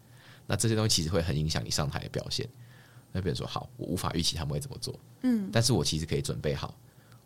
[0.47, 2.47] 那这些东西其实会很影响你上台的表现。
[3.15, 6.75] 那别人说好，我无法预期他们会怎么做，嗯，但是我其实可以准备好，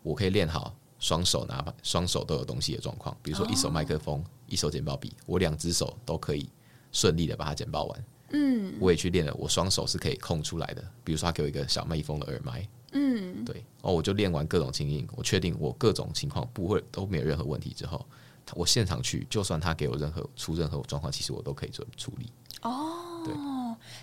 [0.04, 6.48] 我可以练好双手拿双手都有东西的状况，比如说一手麦克风，一手剪报笔，我两只手都可以
[6.92, 8.04] 顺利的把它剪报完。
[8.32, 10.84] 嗯，我也去练了，我双手是可以空出来的。
[11.02, 18.06] 比如说，他给我一个小蜜蜂的耳麦，嗯，对，哦，我就练完各种情形，我确定我各种情况不会都没有任何问题之后，
[18.54, 22.30] 我现场去，就算他给我任何出任何状况，其实我都可以做处理。
[22.62, 23.34] 哦，对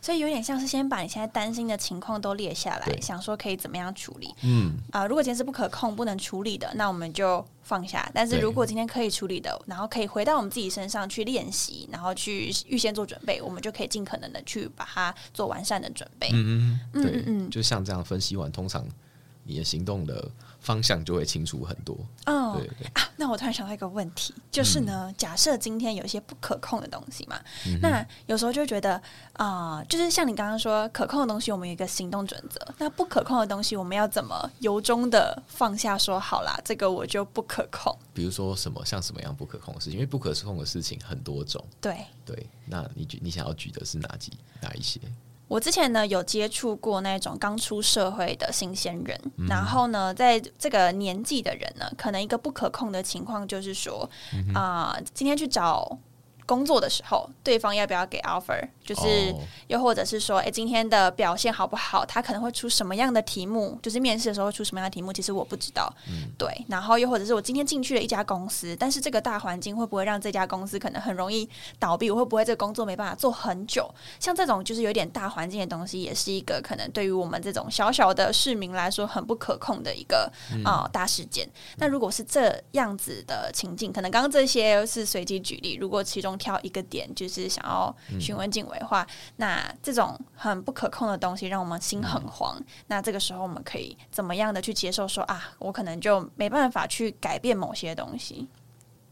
[0.02, 4.34] 所以有点像是先把你现在担心的情况都列下来，想说可以怎么样处理。
[4.44, 16.30] 嗯，啊、如果今天是不可控、不能处理的，那我们就放下；但是如果今天可以处理的，然后可以回到我们自己身上去练习，然后去预先做准备，我们就可以尽可能的去把它做完善的准备。
[16.34, 17.50] 嗯嗯，对，嗯嗯。
[17.50, 18.86] 就像这样分析完，通常
[19.44, 20.30] 你的行动的
[20.68, 21.98] 方向就会清楚很多。
[22.26, 27.40] 哦对对，啊，那我突然想到一个问题，就是呢，假设今天有一些不可控的东西嘛，
[27.82, 29.02] 那有时候就觉得
[29.34, 37.96] 啊、就是像你刚刚说，可控的东西我们有一个行动准则，那不可控的东西我们要怎么由衷的放下说好啦，这个我就不可控。
[38.14, 41.64] 比如说什么像什么样不可控的事情，因为不可控的事情很多种。
[41.80, 45.00] 对，对，那你举你想要举的是哪几哪一些？
[45.48, 54.10] 我之前呢有接触过那种刚出社会的新鲜人，然后呢，在这个年纪的人呢，可能一个不可控的情况就是说，
[54.54, 55.98] 啊、今天去找
[56.48, 62.04] 工作的时候，对方要不要给 offer，就是哦又或者是说，哎、今天的表现好不好？
[62.06, 63.78] 他可能会出什么样的题目？
[63.84, 65.12] 就是面试的时候会出什么样的题目？
[65.12, 65.94] 其实我不知道。
[66.38, 72.10] 对，然后又或者是我今天进去了一家公司，但是这个大环境会不会让这家公司可能很容易倒闭？
[72.10, 73.94] 我会不会这个工作没办法做很久？
[74.20, 80.32] 像这种就是有点大环境的东西，也是一个可能对于我们这种小小的市民来说很不可控的一个
[80.64, 81.46] 啊、大事件。
[81.76, 92.62] 那如果是这样子的情境，可能刚刚这些是随机举例，如果其中挑一个点就是想要询问警委的话，那这种很不可控的东西让我们心很慌。
[92.88, 98.48] 那这个时候我们可以怎么样的去接受说啊，我可能就没办法去改变某些东西。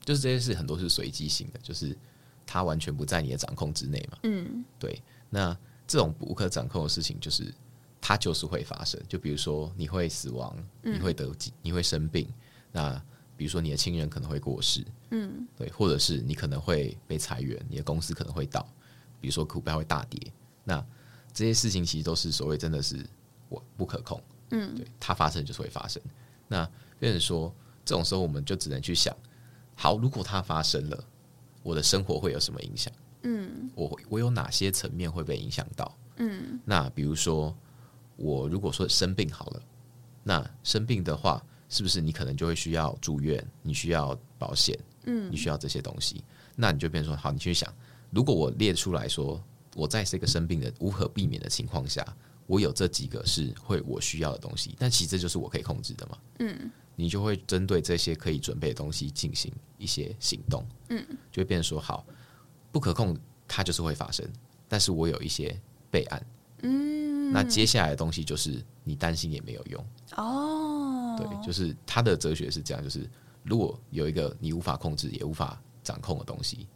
[0.03, 1.97] 就是这些事很多是随机性的，就是
[2.45, 4.17] 它完全不在你的掌控之内嘛。
[4.23, 5.57] 嗯对，那
[5.87, 7.53] 这种无可掌控的事情，就是
[7.99, 9.01] 它就是会发生。
[9.07, 12.27] 就比如说你会死亡，你会得疾，你会生病。
[12.71, 13.01] 那
[13.37, 18.65] 比如说你的亲人可能会过世，嗯对，或者是你可能会被裁员，你的公司可能会倒，
[19.19, 20.31] 比如说股票会大跌。
[20.63, 20.83] 那
[21.33, 23.05] 这些事情其实都是所谓真的是
[23.49, 24.21] 我不可控，
[24.51, 26.01] 嗯对，它发生就是会发生。
[26.47, 29.15] 那变成说这种时候我们就只能去想，
[29.75, 31.03] 好，如果它发生了，
[31.61, 32.93] 我的生活会有什么影响？
[33.23, 35.97] 嗯我我有哪些层面会被影响到？
[36.17, 37.55] 嗯那比如说，
[38.15, 39.61] 我如果说生病好了，
[40.23, 43.45] 那生病的话，是不是你可能就会需要住院？
[43.61, 45.31] 你需要保险，嗯。
[45.31, 46.23] 你需要这些东西，
[46.55, 47.73] 那你就变成说，好，你去想，
[48.11, 49.41] 如果我列出来说，
[49.75, 52.05] 我在这个生病的无可避免的情况下，
[52.47, 56.17] 我有这几个是会我需要的东西，但其实这就是我可以控制的嘛。
[56.39, 56.71] 嗯。
[56.97, 62.05] 你就会针对这些可以准备的东西进行一些行动，嗯，就会变成说，好，
[62.71, 63.17] 不可控
[63.49, 64.25] 它就是会发生，
[64.69, 65.59] 但是我有一些
[65.91, 66.25] 备案，
[66.61, 70.74] 嗯，那接下来的东西就是你担心也没有用，哦，
[71.17, 73.09] 对，就是他的哲学是这样，就是
[73.43, 76.67] 如果有一个你无法控制也无法掌控的东西，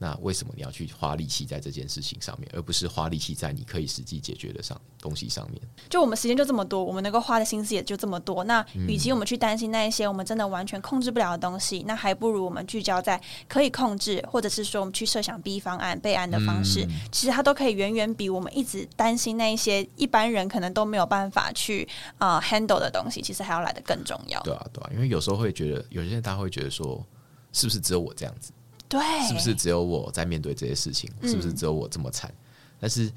[0.00, 5.60] 那为什么你要去花力气在这件事情上面，而不是花力气在你可以实际解决的上东西上面？
[5.90, 8.44] 就我们时间就这么多，我们能够花的心思也就这么多。
[8.44, 16.86] 那与其我们去担心那一些我们真的完全控制不了的东西，那还不如我们聚焦在可以控制，或者是说我们去设想 B 方案、备案的方式。
[17.10, 24.40] 其实它都可以远远比我们一直担心那一些一般人可能都没有办法去呃 handle 的东西，其实还要来的更重要。
[24.42, 27.04] 对啊，对啊，因为有时候会觉得，有些人他会觉得说，
[27.52, 28.52] 是不是只有我这样子？
[28.88, 31.10] 对，是不是只有我在面对这些事情？
[31.22, 32.32] 是不是只有我这么惨？
[32.80, 33.10] 但是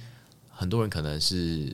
[0.49, 1.73] 很多人可能是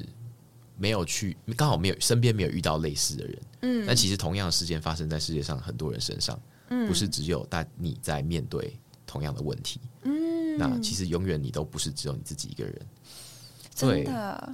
[0.78, 3.42] 没有去，刚好没有身边没有遇到类似的人。
[3.62, 9.82] 嗯，但其实同样的事件发生在世界上很多人身上，嗯不是只有但你在面对同样的问题。
[10.04, 12.88] 嗯，那其实永远你都不是只有你自己一个人。
[13.80, 14.06] 对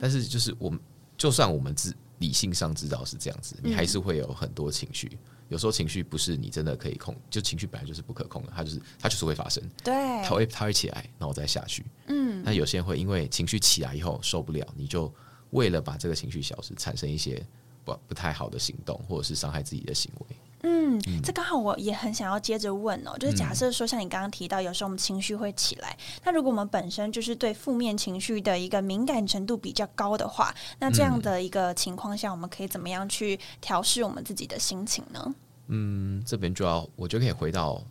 [0.01, 0.79] 但是就是我们，
[1.17, 5.17] 就算我们知理性上知道是这样子，你还是会有很多情绪。
[5.49, 11.86] 有时候情绪不是你真的可以控，就情绪本来就是不可控的，它就是它就是会发生，对，它会它会起来，然后再下去。
[12.08, 15.13] 嗯，那有些人会因为情绪起来以后受不了，你就
[15.52, 17.45] 为了把这个情绪消失，产生一些
[17.84, 20.36] 不不太好的行动，或者是伤害自己的行为。
[20.65, 35.36] 嗯，这刚好我也很想要接着问哦，就是假设说像你刚刚提到，有时候我们情绪会起来，那如果我们本身就是对负面情绪的一个敏感程度比较高的话，那这样的一个情况下，我们可以怎么样去调试我们自己的心情呢？
[35.67, 37.84] 嗯，这边就要我就可以回到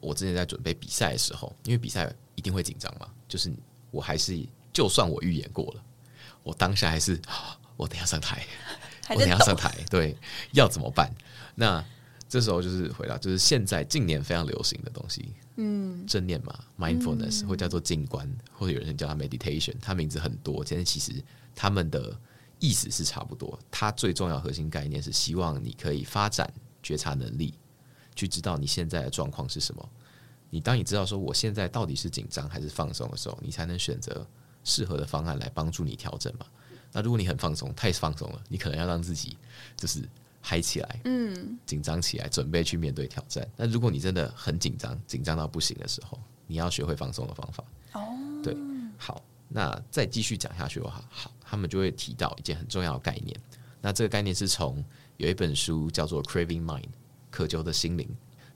[0.00, 3.52] 我之前在准备比赛的时候，因为比赛一定会紧张嘛，就是
[3.90, 4.38] 我还是
[4.72, 5.82] 就算我预演过了，
[6.42, 8.42] 我当下还是啊 我等下上台，
[9.10, 10.16] 我等下上台， 对，
[10.52, 11.10] 要怎么办？
[11.54, 11.84] 那
[12.34, 21.22] 这时候就是回答，就是现在近年非常流行的东西，嗯，正念嘛，mindfulness、或叫做静观，或者有人叫它 meditation，它名字很多，但是其实
[21.54, 22.18] 他们的
[22.58, 23.56] 意思是差不多。
[23.70, 27.54] 它最重要核心概念是希望你可以发展觉察能力，
[28.16, 29.88] 去知道你现在的状况是什么。
[30.50, 34.26] 你当你知道说我现在到底是紧张还是放松的时候，你才能选择
[34.64, 36.44] 适合的方案来帮助你调整嘛。
[36.90, 39.36] 那如果你很放松，太放松了，你可能要让自己
[39.76, 40.02] 就是
[40.46, 43.48] 嗨起来，嗯，紧张起来，准备去面对挑战。
[43.56, 47.64] 那如果你真的很紧张，紧张到不行的时候，你要学会放松的方法。
[47.94, 48.02] 哦，
[48.42, 48.54] 对，
[48.98, 53.34] 好，那再继续讲下去的话，好，他们就会提到一件很重要的概念。
[53.80, 54.84] 那这个概念是从
[55.16, 56.82] 有一本书叫做《Craving Mind》
[57.30, 58.06] 渴求的心灵，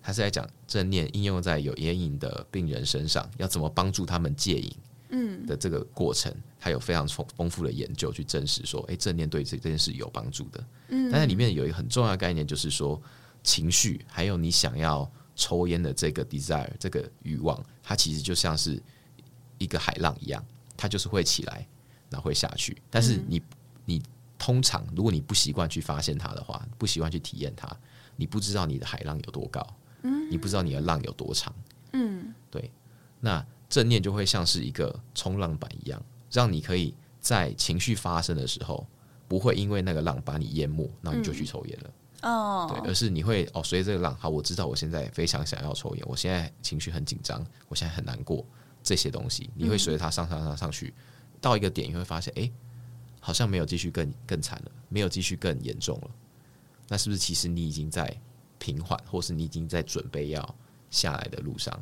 [0.02, 4.70] 它是在讲正念应用在有烟瘾的病人身上，要怎么帮助他们戒瘾。
[5.10, 10.64] 嗯的这个过程，它有非常丰丰富的研究去证实说，诶，正念对这这件事有帮助的。
[10.88, 13.00] 嗯，但是里面有一个很重要的概念，就是说
[13.42, 18.82] 情绪还有你想要抽烟的这个 desire 这个欲望，它其实就像是
[19.58, 20.44] 一个海浪一样，
[20.76, 21.66] 它就是会起来，
[22.10, 22.76] 然后会下去。
[22.90, 23.42] 但是你
[23.84, 24.02] 你
[24.38, 27.68] 通常如果你不习惯去发现它的话，不习惯去体验它，
[28.16, 29.66] 你不知道你的海浪有多高，
[30.02, 31.54] 嗯，你不知道你的浪有多长，
[31.92, 32.70] 嗯，对。
[33.20, 38.86] 那正念就会像是一个冲浪板一样，让你可以在情绪发生的时候，
[39.26, 41.90] 不会因为那个浪把你淹没，那你就去抽烟了。
[42.22, 48.44] 哦，对，而是你会哦，随着这个浪，好，我知道我现在非常想要抽烟，我现在情绪很紧张，我现在很难过，
[48.82, 50.92] 这些东西，你会随着它上上上上去，
[51.40, 52.50] 到一个点，你会发现，哎、
[53.20, 56.10] 好像没有继续更更惨了，没有继续更严重了，
[56.88, 58.20] 那是不是其实你已经在
[58.58, 60.54] 平缓，或是你已经在准备要
[60.90, 61.80] 下来的路上？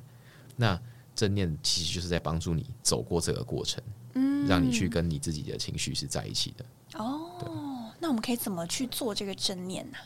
[0.57, 0.79] 那
[1.17, 6.65] 正念其实就是在帮助你走过这个过程，嗯，让你去跟你自己的情绪是在一起的。
[6.99, 9.97] 哦，那我们可以怎么去做这个正念呢、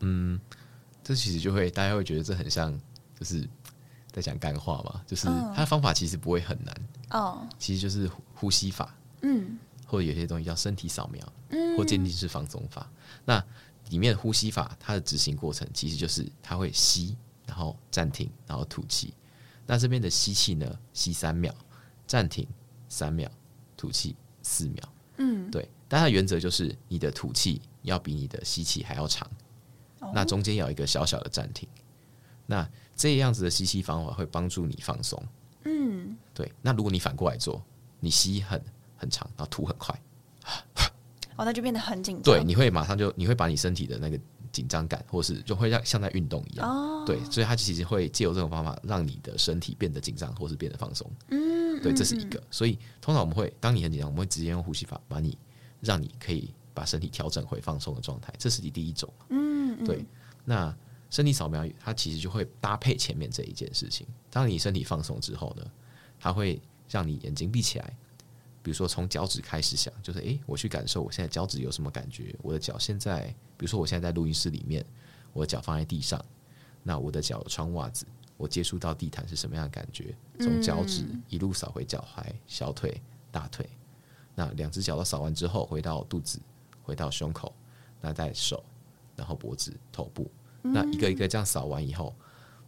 [0.00, 0.40] 嗯
[1.02, 2.72] 这其实就会大家会觉得这很像，
[3.18, 3.46] 就是
[4.12, 6.74] 在讲干话嘛，就是嗯它的方法其实不会很难，
[7.10, 12.88] 哦，其实就是呼呼吸法，嗯或者有些东西叫身体扫描，嗯或渐进式放松法。
[13.24, 13.44] 那
[13.88, 19.12] 里面呼吸法它的执行过程其实就是它会吸，然后暂停，然后吐气。
[19.70, 21.54] 那这边的吸气呢，吸三秒，
[22.04, 22.44] 暂停
[22.88, 23.30] 三秒，
[23.76, 24.92] 吐气四秒。
[25.18, 29.30] 嗯，对，但它的原则就是你的吐气要比你的吸气还要长，
[30.00, 31.68] 哦那中间要有一个小小的暂停。
[32.46, 35.22] 那这样子的吸气方法会帮助你放松。
[35.66, 37.62] 嗯，对，那如果你反过来做，
[38.00, 38.60] 你吸很
[38.96, 39.96] 很长，然后吐很快，
[41.36, 42.22] 哦，那就变得很紧张。
[42.24, 44.18] 对，你会马上就你会把你身体的那个
[44.52, 46.68] 紧张感，或是就会让像在运动一样。
[46.68, 51.10] 哦，对，所以它其实会借由这种方法，让你的身体变得紧张，或是变得放松。
[51.28, 52.42] 嗯，对，嗯这是一个。
[52.50, 55.36] 所以通常我们会，当你很紧张，我们会直接用呼吸法把你，
[55.80, 59.12] 让你可以把身体调整回放松的状态，这是你第一种。
[59.28, 60.04] 嗯，嗯对，
[60.44, 60.74] 那
[61.10, 64.06] 身体扫描它其实就会搭配前面这一件事情。
[64.30, 65.64] 当你身体放松之后呢，
[66.18, 67.96] 它会让你眼睛闭起来，
[68.62, 74.84] 比如说从脚趾开始想，就是诶，我去感受我现在脚趾有什么感觉，我的脚现在，比如说我现在在录音室里面，
[75.32, 76.22] 我的脚放在地上，
[76.82, 78.04] 那我的脚穿袜子，
[78.36, 80.14] 我接触到地毯是什么样的感觉？
[80.38, 83.00] 从脚趾一路扫回脚踝、小腿、
[83.30, 83.68] 大腿，
[84.34, 86.38] 那两只脚都扫完之后，回到肚子，
[86.82, 87.54] 回到胸口，
[88.00, 88.62] 那在手，
[89.16, 90.30] 然后脖子、头部，
[90.62, 92.14] 那一个一个这样扫完以后，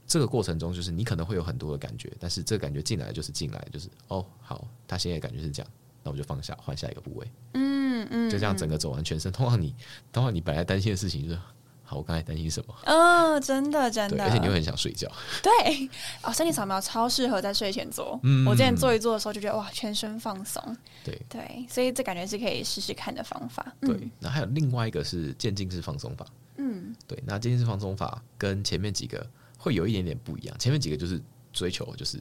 [0.07, 5.73] 这个过程中就是你可能会有很多的感觉，但是这个感觉进来就是进来，就是哦，好，他现在感觉是这样，
[6.03, 9.31] 那我就放下，换下一个部位，嗯嗯，就这样整个走完全身。
[9.31, 9.75] 通常你，
[10.13, 11.39] 通常你本来担心的事情就是，
[11.85, 12.75] 好，我刚才担心什么？
[12.87, 15.11] 哦，真的真，的，而且你又很想睡觉。
[15.43, 15.89] 对
[16.23, 18.19] 哦，身体扫描超适合在睡前做。
[18.23, 20.77] 嗯我之前做一做的时候就觉得哇，全身放松。
[21.05, 23.73] 对对，所以这感觉是可以试试看的方法。
[23.81, 26.27] 对，那还有另外一个是渐进式放松法。
[26.57, 29.25] 嗯对，那渐进式放松法跟前面几个
[29.59, 30.59] 会有一点点不一样。
[30.59, 31.23] 前面几个就是
[31.53, 32.19] 追求就是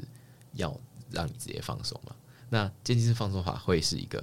[0.53, 0.75] 要
[1.09, 2.15] 让你直接放松嘛。
[2.53, 4.21] 那渐进式放松法会是一个，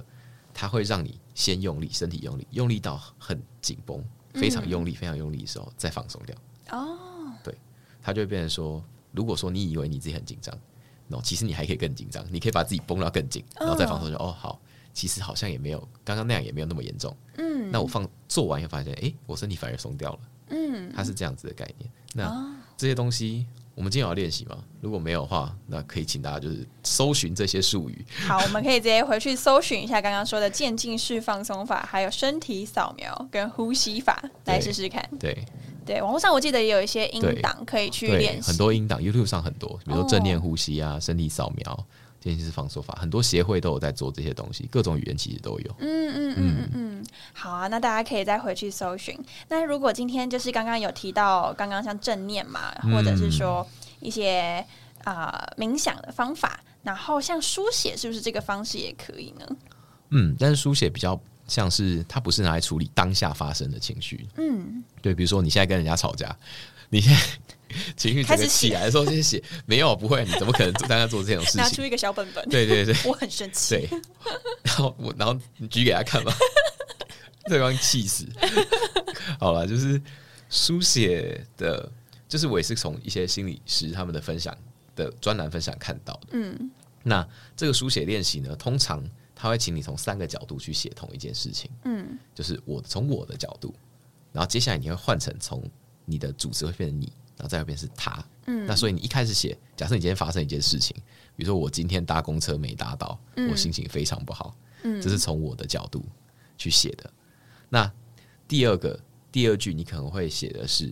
[0.53, 4.05] 它会让你先用力，身体用力，用力到很紧绷，
[4.35, 6.35] 非常用力、非常用力的时候再放松掉。
[6.69, 7.57] 哦，对
[8.03, 10.55] 它就会变成说，如果说你以为你自己很紧张
[11.07, 14.61] ，no，其实你还可以更紧张，你可以把自己绷到更紧，然后再放松就哦好，
[14.93, 17.15] 其实好像也没有刚刚那样也没有那么严重。
[17.37, 20.19] 嗯那我放做完以后发现，诶，我身体反而松掉了。
[20.49, 21.91] 嗯，它是这样子的概念。
[22.13, 23.45] 那、哦这些东西，
[23.75, 24.57] 我们今天有要练习吗？
[24.81, 28.05] 如果没有的话，那可以请大家就是搜寻这些术语。
[28.27, 35.07] 好，我们可以直接回去搜寻一下刚刚说的渐进式放松法，还有身体扫描跟呼吸法，来试试看。
[35.19, 35.45] 对
[35.85, 41.85] 对，网络上我记得也有一些音对档可以去对，练习，很多音档，YouTube 上很多，比如说正念哦呼吸啊、身体扫描、
[42.19, 45.75] 渐进式放松法，很多协会都有在做这些东西，各种语言其实都有。
[45.79, 46.88] 嗯嗯嗯嗯嗯，
[47.33, 49.17] 好啊，那大家可以再回去搜寻。
[49.47, 53.65] 那如果今天就是刚刚有提到，刚刚像正念嘛，或者是说
[53.99, 54.63] 一些
[55.03, 59.45] 啊、呃冥想的方法，然后像书写，是不是这个方式也可以呢？
[60.09, 64.27] 嗯，但是书写比较像是它不是拿来处理当下发生的情绪。
[64.37, 66.35] 嗯，对，比如说你现在跟人家吵架，
[66.89, 67.19] 你现在
[67.95, 71.61] 情绪开始起来的时候先写，没有不会，你怎么可能在那做这种事情？
[71.61, 73.75] 拿出一个小本本，对对对 我很生气。
[73.75, 73.89] 对，
[74.63, 76.33] 然后我然后你举给他看嘛，
[77.45, 78.25] 对方气死。
[79.39, 80.01] 好了，就是
[80.49, 81.91] 书写的，
[82.27, 84.55] 就是我也是从一些心理师他们的分享
[84.95, 86.27] 的专栏分享看到的。
[86.33, 86.71] 嗯
[87.01, 87.25] 那
[87.55, 89.01] 这个书写练习呢，通常
[89.33, 93.73] 他会请你从三个角度去写同一件事情，嗯就是我从我的角度，
[94.33, 95.63] 然后接下来你会换成从
[96.03, 97.05] 你的主词会变成你，
[97.37, 98.23] 然后再会变成是他。
[98.47, 100.95] 嗯那所以你一开始写，假设你今天发生一件事情，
[101.37, 103.17] 比如说我今天搭公车没搭到，
[103.49, 106.05] 我心情非常不好，嗯这是从我的角度
[106.57, 107.09] 去写的。
[107.69, 107.91] 那
[108.47, 108.99] 第二个
[109.31, 110.91] 第二句你可能会写的是，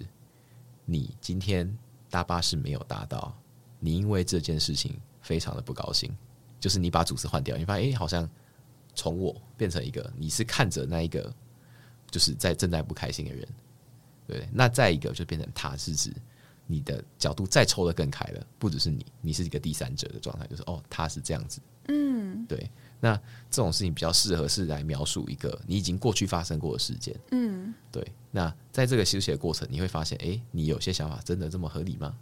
[0.85, 1.75] 你今天
[2.09, 3.35] 搭巴士没有搭到，
[3.79, 6.15] 你因为这件事情非常的不高兴，
[6.59, 8.29] 就是你把主词换掉，你发现诶，好像
[8.93, 11.33] 从我变成一个你是看着那一个
[12.09, 13.47] 就是在正在不开心的人，
[14.27, 16.13] 对，那再一个就变成他是指
[16.67, 22.45] 你的角度再抽的更开了，不只是你，你是一个第三者的状态，就是哦，他是这样子，嗯。
[22.45, 22.69] 对，
[22.99, 23.15] 那
[23.49, 27.73] 这种事情比较适合是来描述一个你已经过去发生过的事件，嗯。
[27.91, 32.17] 对，那在这个休息的过程，你会发现，诶，你有些想法真的这么合理吗？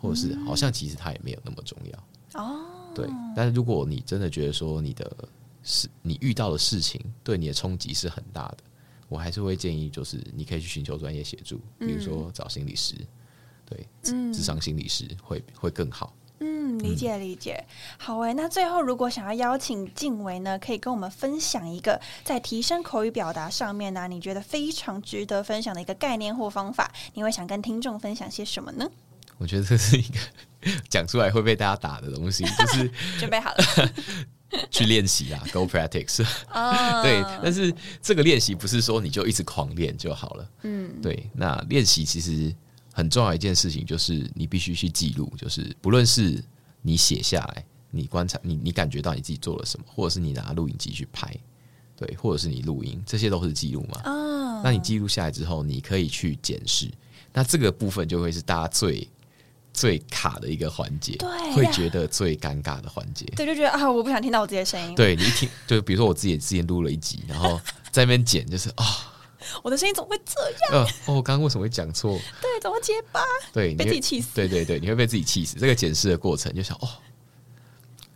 [0.00, 3.08] 或者是好像其实它也没有那么重要，哦，对。
[3.34, 5.16] 但是如果你真的觉得说你的
[5.62, 8.58] 事，你遇到的事情对你的冲击是很大的，
[9.08, 12.94] 我还是会建议，就是你可以去寻求专业协助，比如说找心理师，
[13.64, 14.30] 对，嗯。
[14.32, 16.14] 智商心理师会会更好。
[16.44, 17.64] 嗯，理解理解。
[17.96, 28.86] 好诶，那最后如果想要邀请静维呢，可以跟我们分享一个在提升口语表达上面呢、你觉得非常值得分享的一个概念或方法，你会想跟听众分享些什么呢？
[29.38, 30.18] 我觉得这是一个
[30.88, 33.64] 讲出来会被大家打的东西，就是 准备好了
[34.70, 36.24] 去练习啊，go practice。
[36.48, 40.48] 啊对，但是这个练习不是说你就一直狂练就好了。
[40.62, 42.54] 嗯对，那练习其实
[42.96, 46.42] 很重要一件事情，就是你必须去记录，就是不论是
[46.80, 51.36] 你写下来，你观察，你你感觉到你自己做了什么，或者是你拿录影机去拍，
[51.96, 54.00] 对，或者是你录音，这些都是记录嘛。
[54.04, 56.88] 啊，那你记录下来之后，你可以去检视，
[57.32, 59.08] 那这个部分就会是大家最
[59.72, 63.24] 最卡的一个环节，对会觉得最尴尬的环节。
[63.34, 68.84] 对就觉得啊，我不想听到我自己的声音，对你一听，就比如说我自己之前录了一集，然后在那边剪，就是啊，
[69.62, 70.40] 我的声音怎么会这
[70.74, 70.84] 样？
[71.06, 72.18] 呃，哦，刚刚为什么会讲错？
[72.40, 73.20] 对，怎么结巴？
[73.52, 75.56] 对，你被自己气死对对对，你会被自己气死。
[75.58, 76.88] 这个检视的过程，就想哦，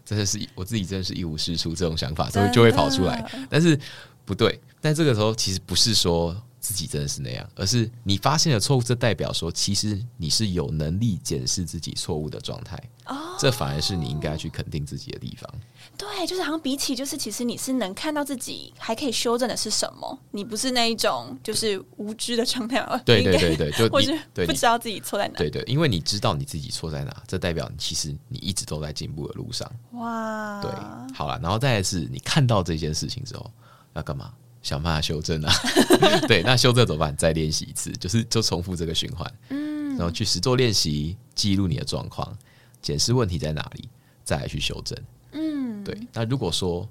[0.04, 3.30] 真的是我自己真的是一无是处，这种想法就会就会跑出来。
[3.50, 3.78] 但是
[4.24, 12.82] 不对，但这个时候其实不是说自己真的是那样，而是你发现了错误，这代表说其实你是有能力检视自己错误的状态。
[13.06, 15.50] 哦，这反而是你应该去肯定自己的地方。
[15.98, 22.96] 对，就是好像比起，就是其实你是能看到自己还可以修正的是什么，你不是那一种就是无知的状态嘛？
[23.04, 25.34] 对对对对，就 或是不知道自己错在哪。
[25.36, 29.68] 对对，因为你知道你自己错在哪，这代表你其实你一直都在进步的路上。
[29.94, 30.70] 哇，对，
[31.12, 33.50] 好了，然后再来是你看到这件事情之后
[33.94, 34.32] 要干嘛？
[34.62, 35.52] 想办法修正啊。
[36.28, 37.16] 对，那修正怎么办？
[37.16, 42.36] 再练习一次，就是就重复这个循环，嗯然后去实做练习，记录你的状况，
[42.80, 43.88] 检视问题在哪里，
[44.24, 44.96] 再来去修正。
[45.32, 46.88] 嗯，对，那如果说，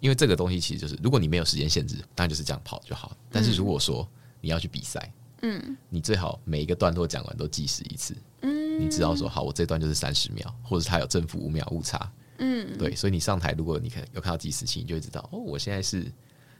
[0.00, 3.16] 因为这个东西其实就是，如果你没有时间限制，当然就是这样跑就好。
[3.30, 4.08] 但是如果说
[4.40, 5.12] 你要去比赛，
[5.42, 5.76] 嗯。
[5.88, 12.76] 你最好每一个段落讲完都计时一次，嗯，你知道说好，我这段就是三十秒，或者是它有正负五秒误差，嗯。
[12.78, 16.06] 对，所以你上台，如果你看有看到计时器，你就会知道哦，我现在是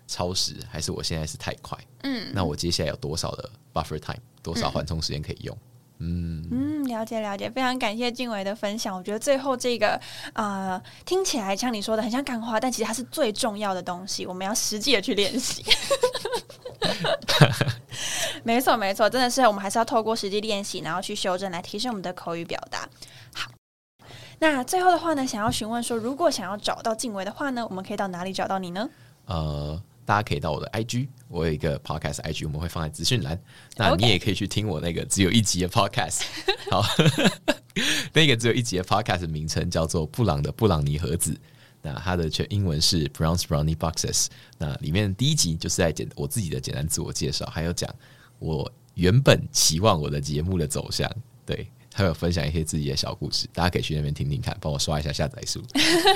[0.06, 1.78] 超时，还是我现在是太快？
[2.02, 2.32] 嗯。
[2.32, 5.56] 那我接下来有多少的 buffer time，多少缓冲时间可以用？
[6.00, 8.96] 嗯，嗯，了解了解，非常感谢静伟的分享。
[8.96, 10.00] 我觉得最后这个
[10.32, 15.64] 呃，听起来像你说的很像干话，但其实它是最重要的东西，我们要实际的去练习。
[18.42, 22.88] 没错没错，真的是我们还是要透过实际练习，然后去修正，来提升我们的口语表达。
[23.34, 23.50] 好。
[24.40, 28.88] 那最后的话呢，想要询问说，如果想要找到静伟的话呢，我们可以到哪里找到你呢？
[29.26, 33.38] 呃，大家可以到我的 IG，我有一个 podcast IG，我们会放在资讯栏。
[33.76, 36.22] 那你也可以去听我那个只有一集的 podcast。
[36.72, 36.82] 好，
[38.14, 41.32] 那个只有一集的 podcast 名称叫做《布朗的布朗尼盒子》。
[41.82, 44.28] 那它的全英文是 Brown's Brownie Boxes。
[44.56, 47.94] 那里面第一集就是在简我自己的简单自我介绍，还有讲
[48.38, 51.06] 我原本期望我的节目的走向。
[51.44, 55.60] 对，还有分享一些自己的小故事，大家可以去那边听听看，帮我刷一下下载数。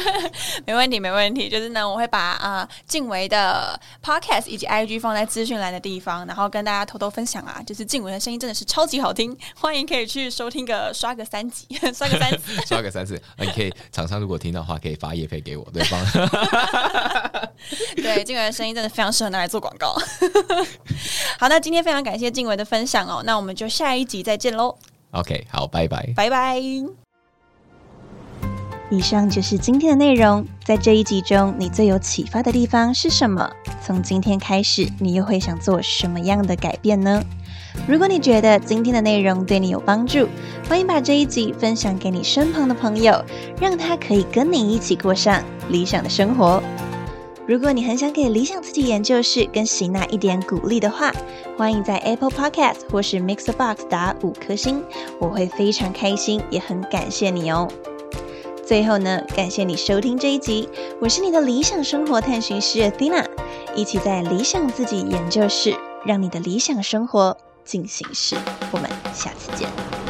[0.64, 1.48] 没问题，没问题。
[1.48, 12.54] 就是呢，我会把啊静维的 podcast 以及 IG 放在资讯栏的地方，然后跟大家偷偷分享啊，就是静维的声音真的是超级好听，欢迎可以去收听个 刷个三集，刷个三次。
[12.64, 16.00] 刷个三次，那你可以厂商如果听到的话，可以发叶配给我，对方。
[17.96, 19.96] 对，静维的声音真的非常适合拿来做广告。
[21.38, 24.76] 好，那今天非常感谢静维的分享哦，那我们就下一集再见喽，
[25.12, 26.12] OK，好，拜拜。
[26.16, 26.58] 拜拜。
[28.90, 30.46] 以上就是今天的内容。
[30.64, 33.50] 在这一集中，你最有启发的地方是什么？
[33.82, 37.22] 从今天开始，你又会想做什么样的改变呢？
[37.88, 40.28] 如果你觉得今天的内容对你有帮助，
[40.68, 43.24] 欢迎把这一集分享给你身旁的朋友，
[43.58, 46.62] 让他可以跟你一起过上理想的生活。
[47.44, 51.12] 如果你很想给理想自己研究室跟喜娜一点鼓励的话，
[51.58, 54.82] 欢迎在 Apple Podcast 或是 Mixer Box 打五颗星，
[55.18, 57.68] 我会非常开心，也很感谢你哦。
[58.64, 60.68] 最后呢，感谢你收听这一集，
[61.00, 63.26] 我是你的理想生活探寻师 Athena，
[63.74, 65.76] 一起在理想自己研究室，
[66.06, 68.36] 让你的理想生活进行式。
[68.70, 70.01] 我们下次见。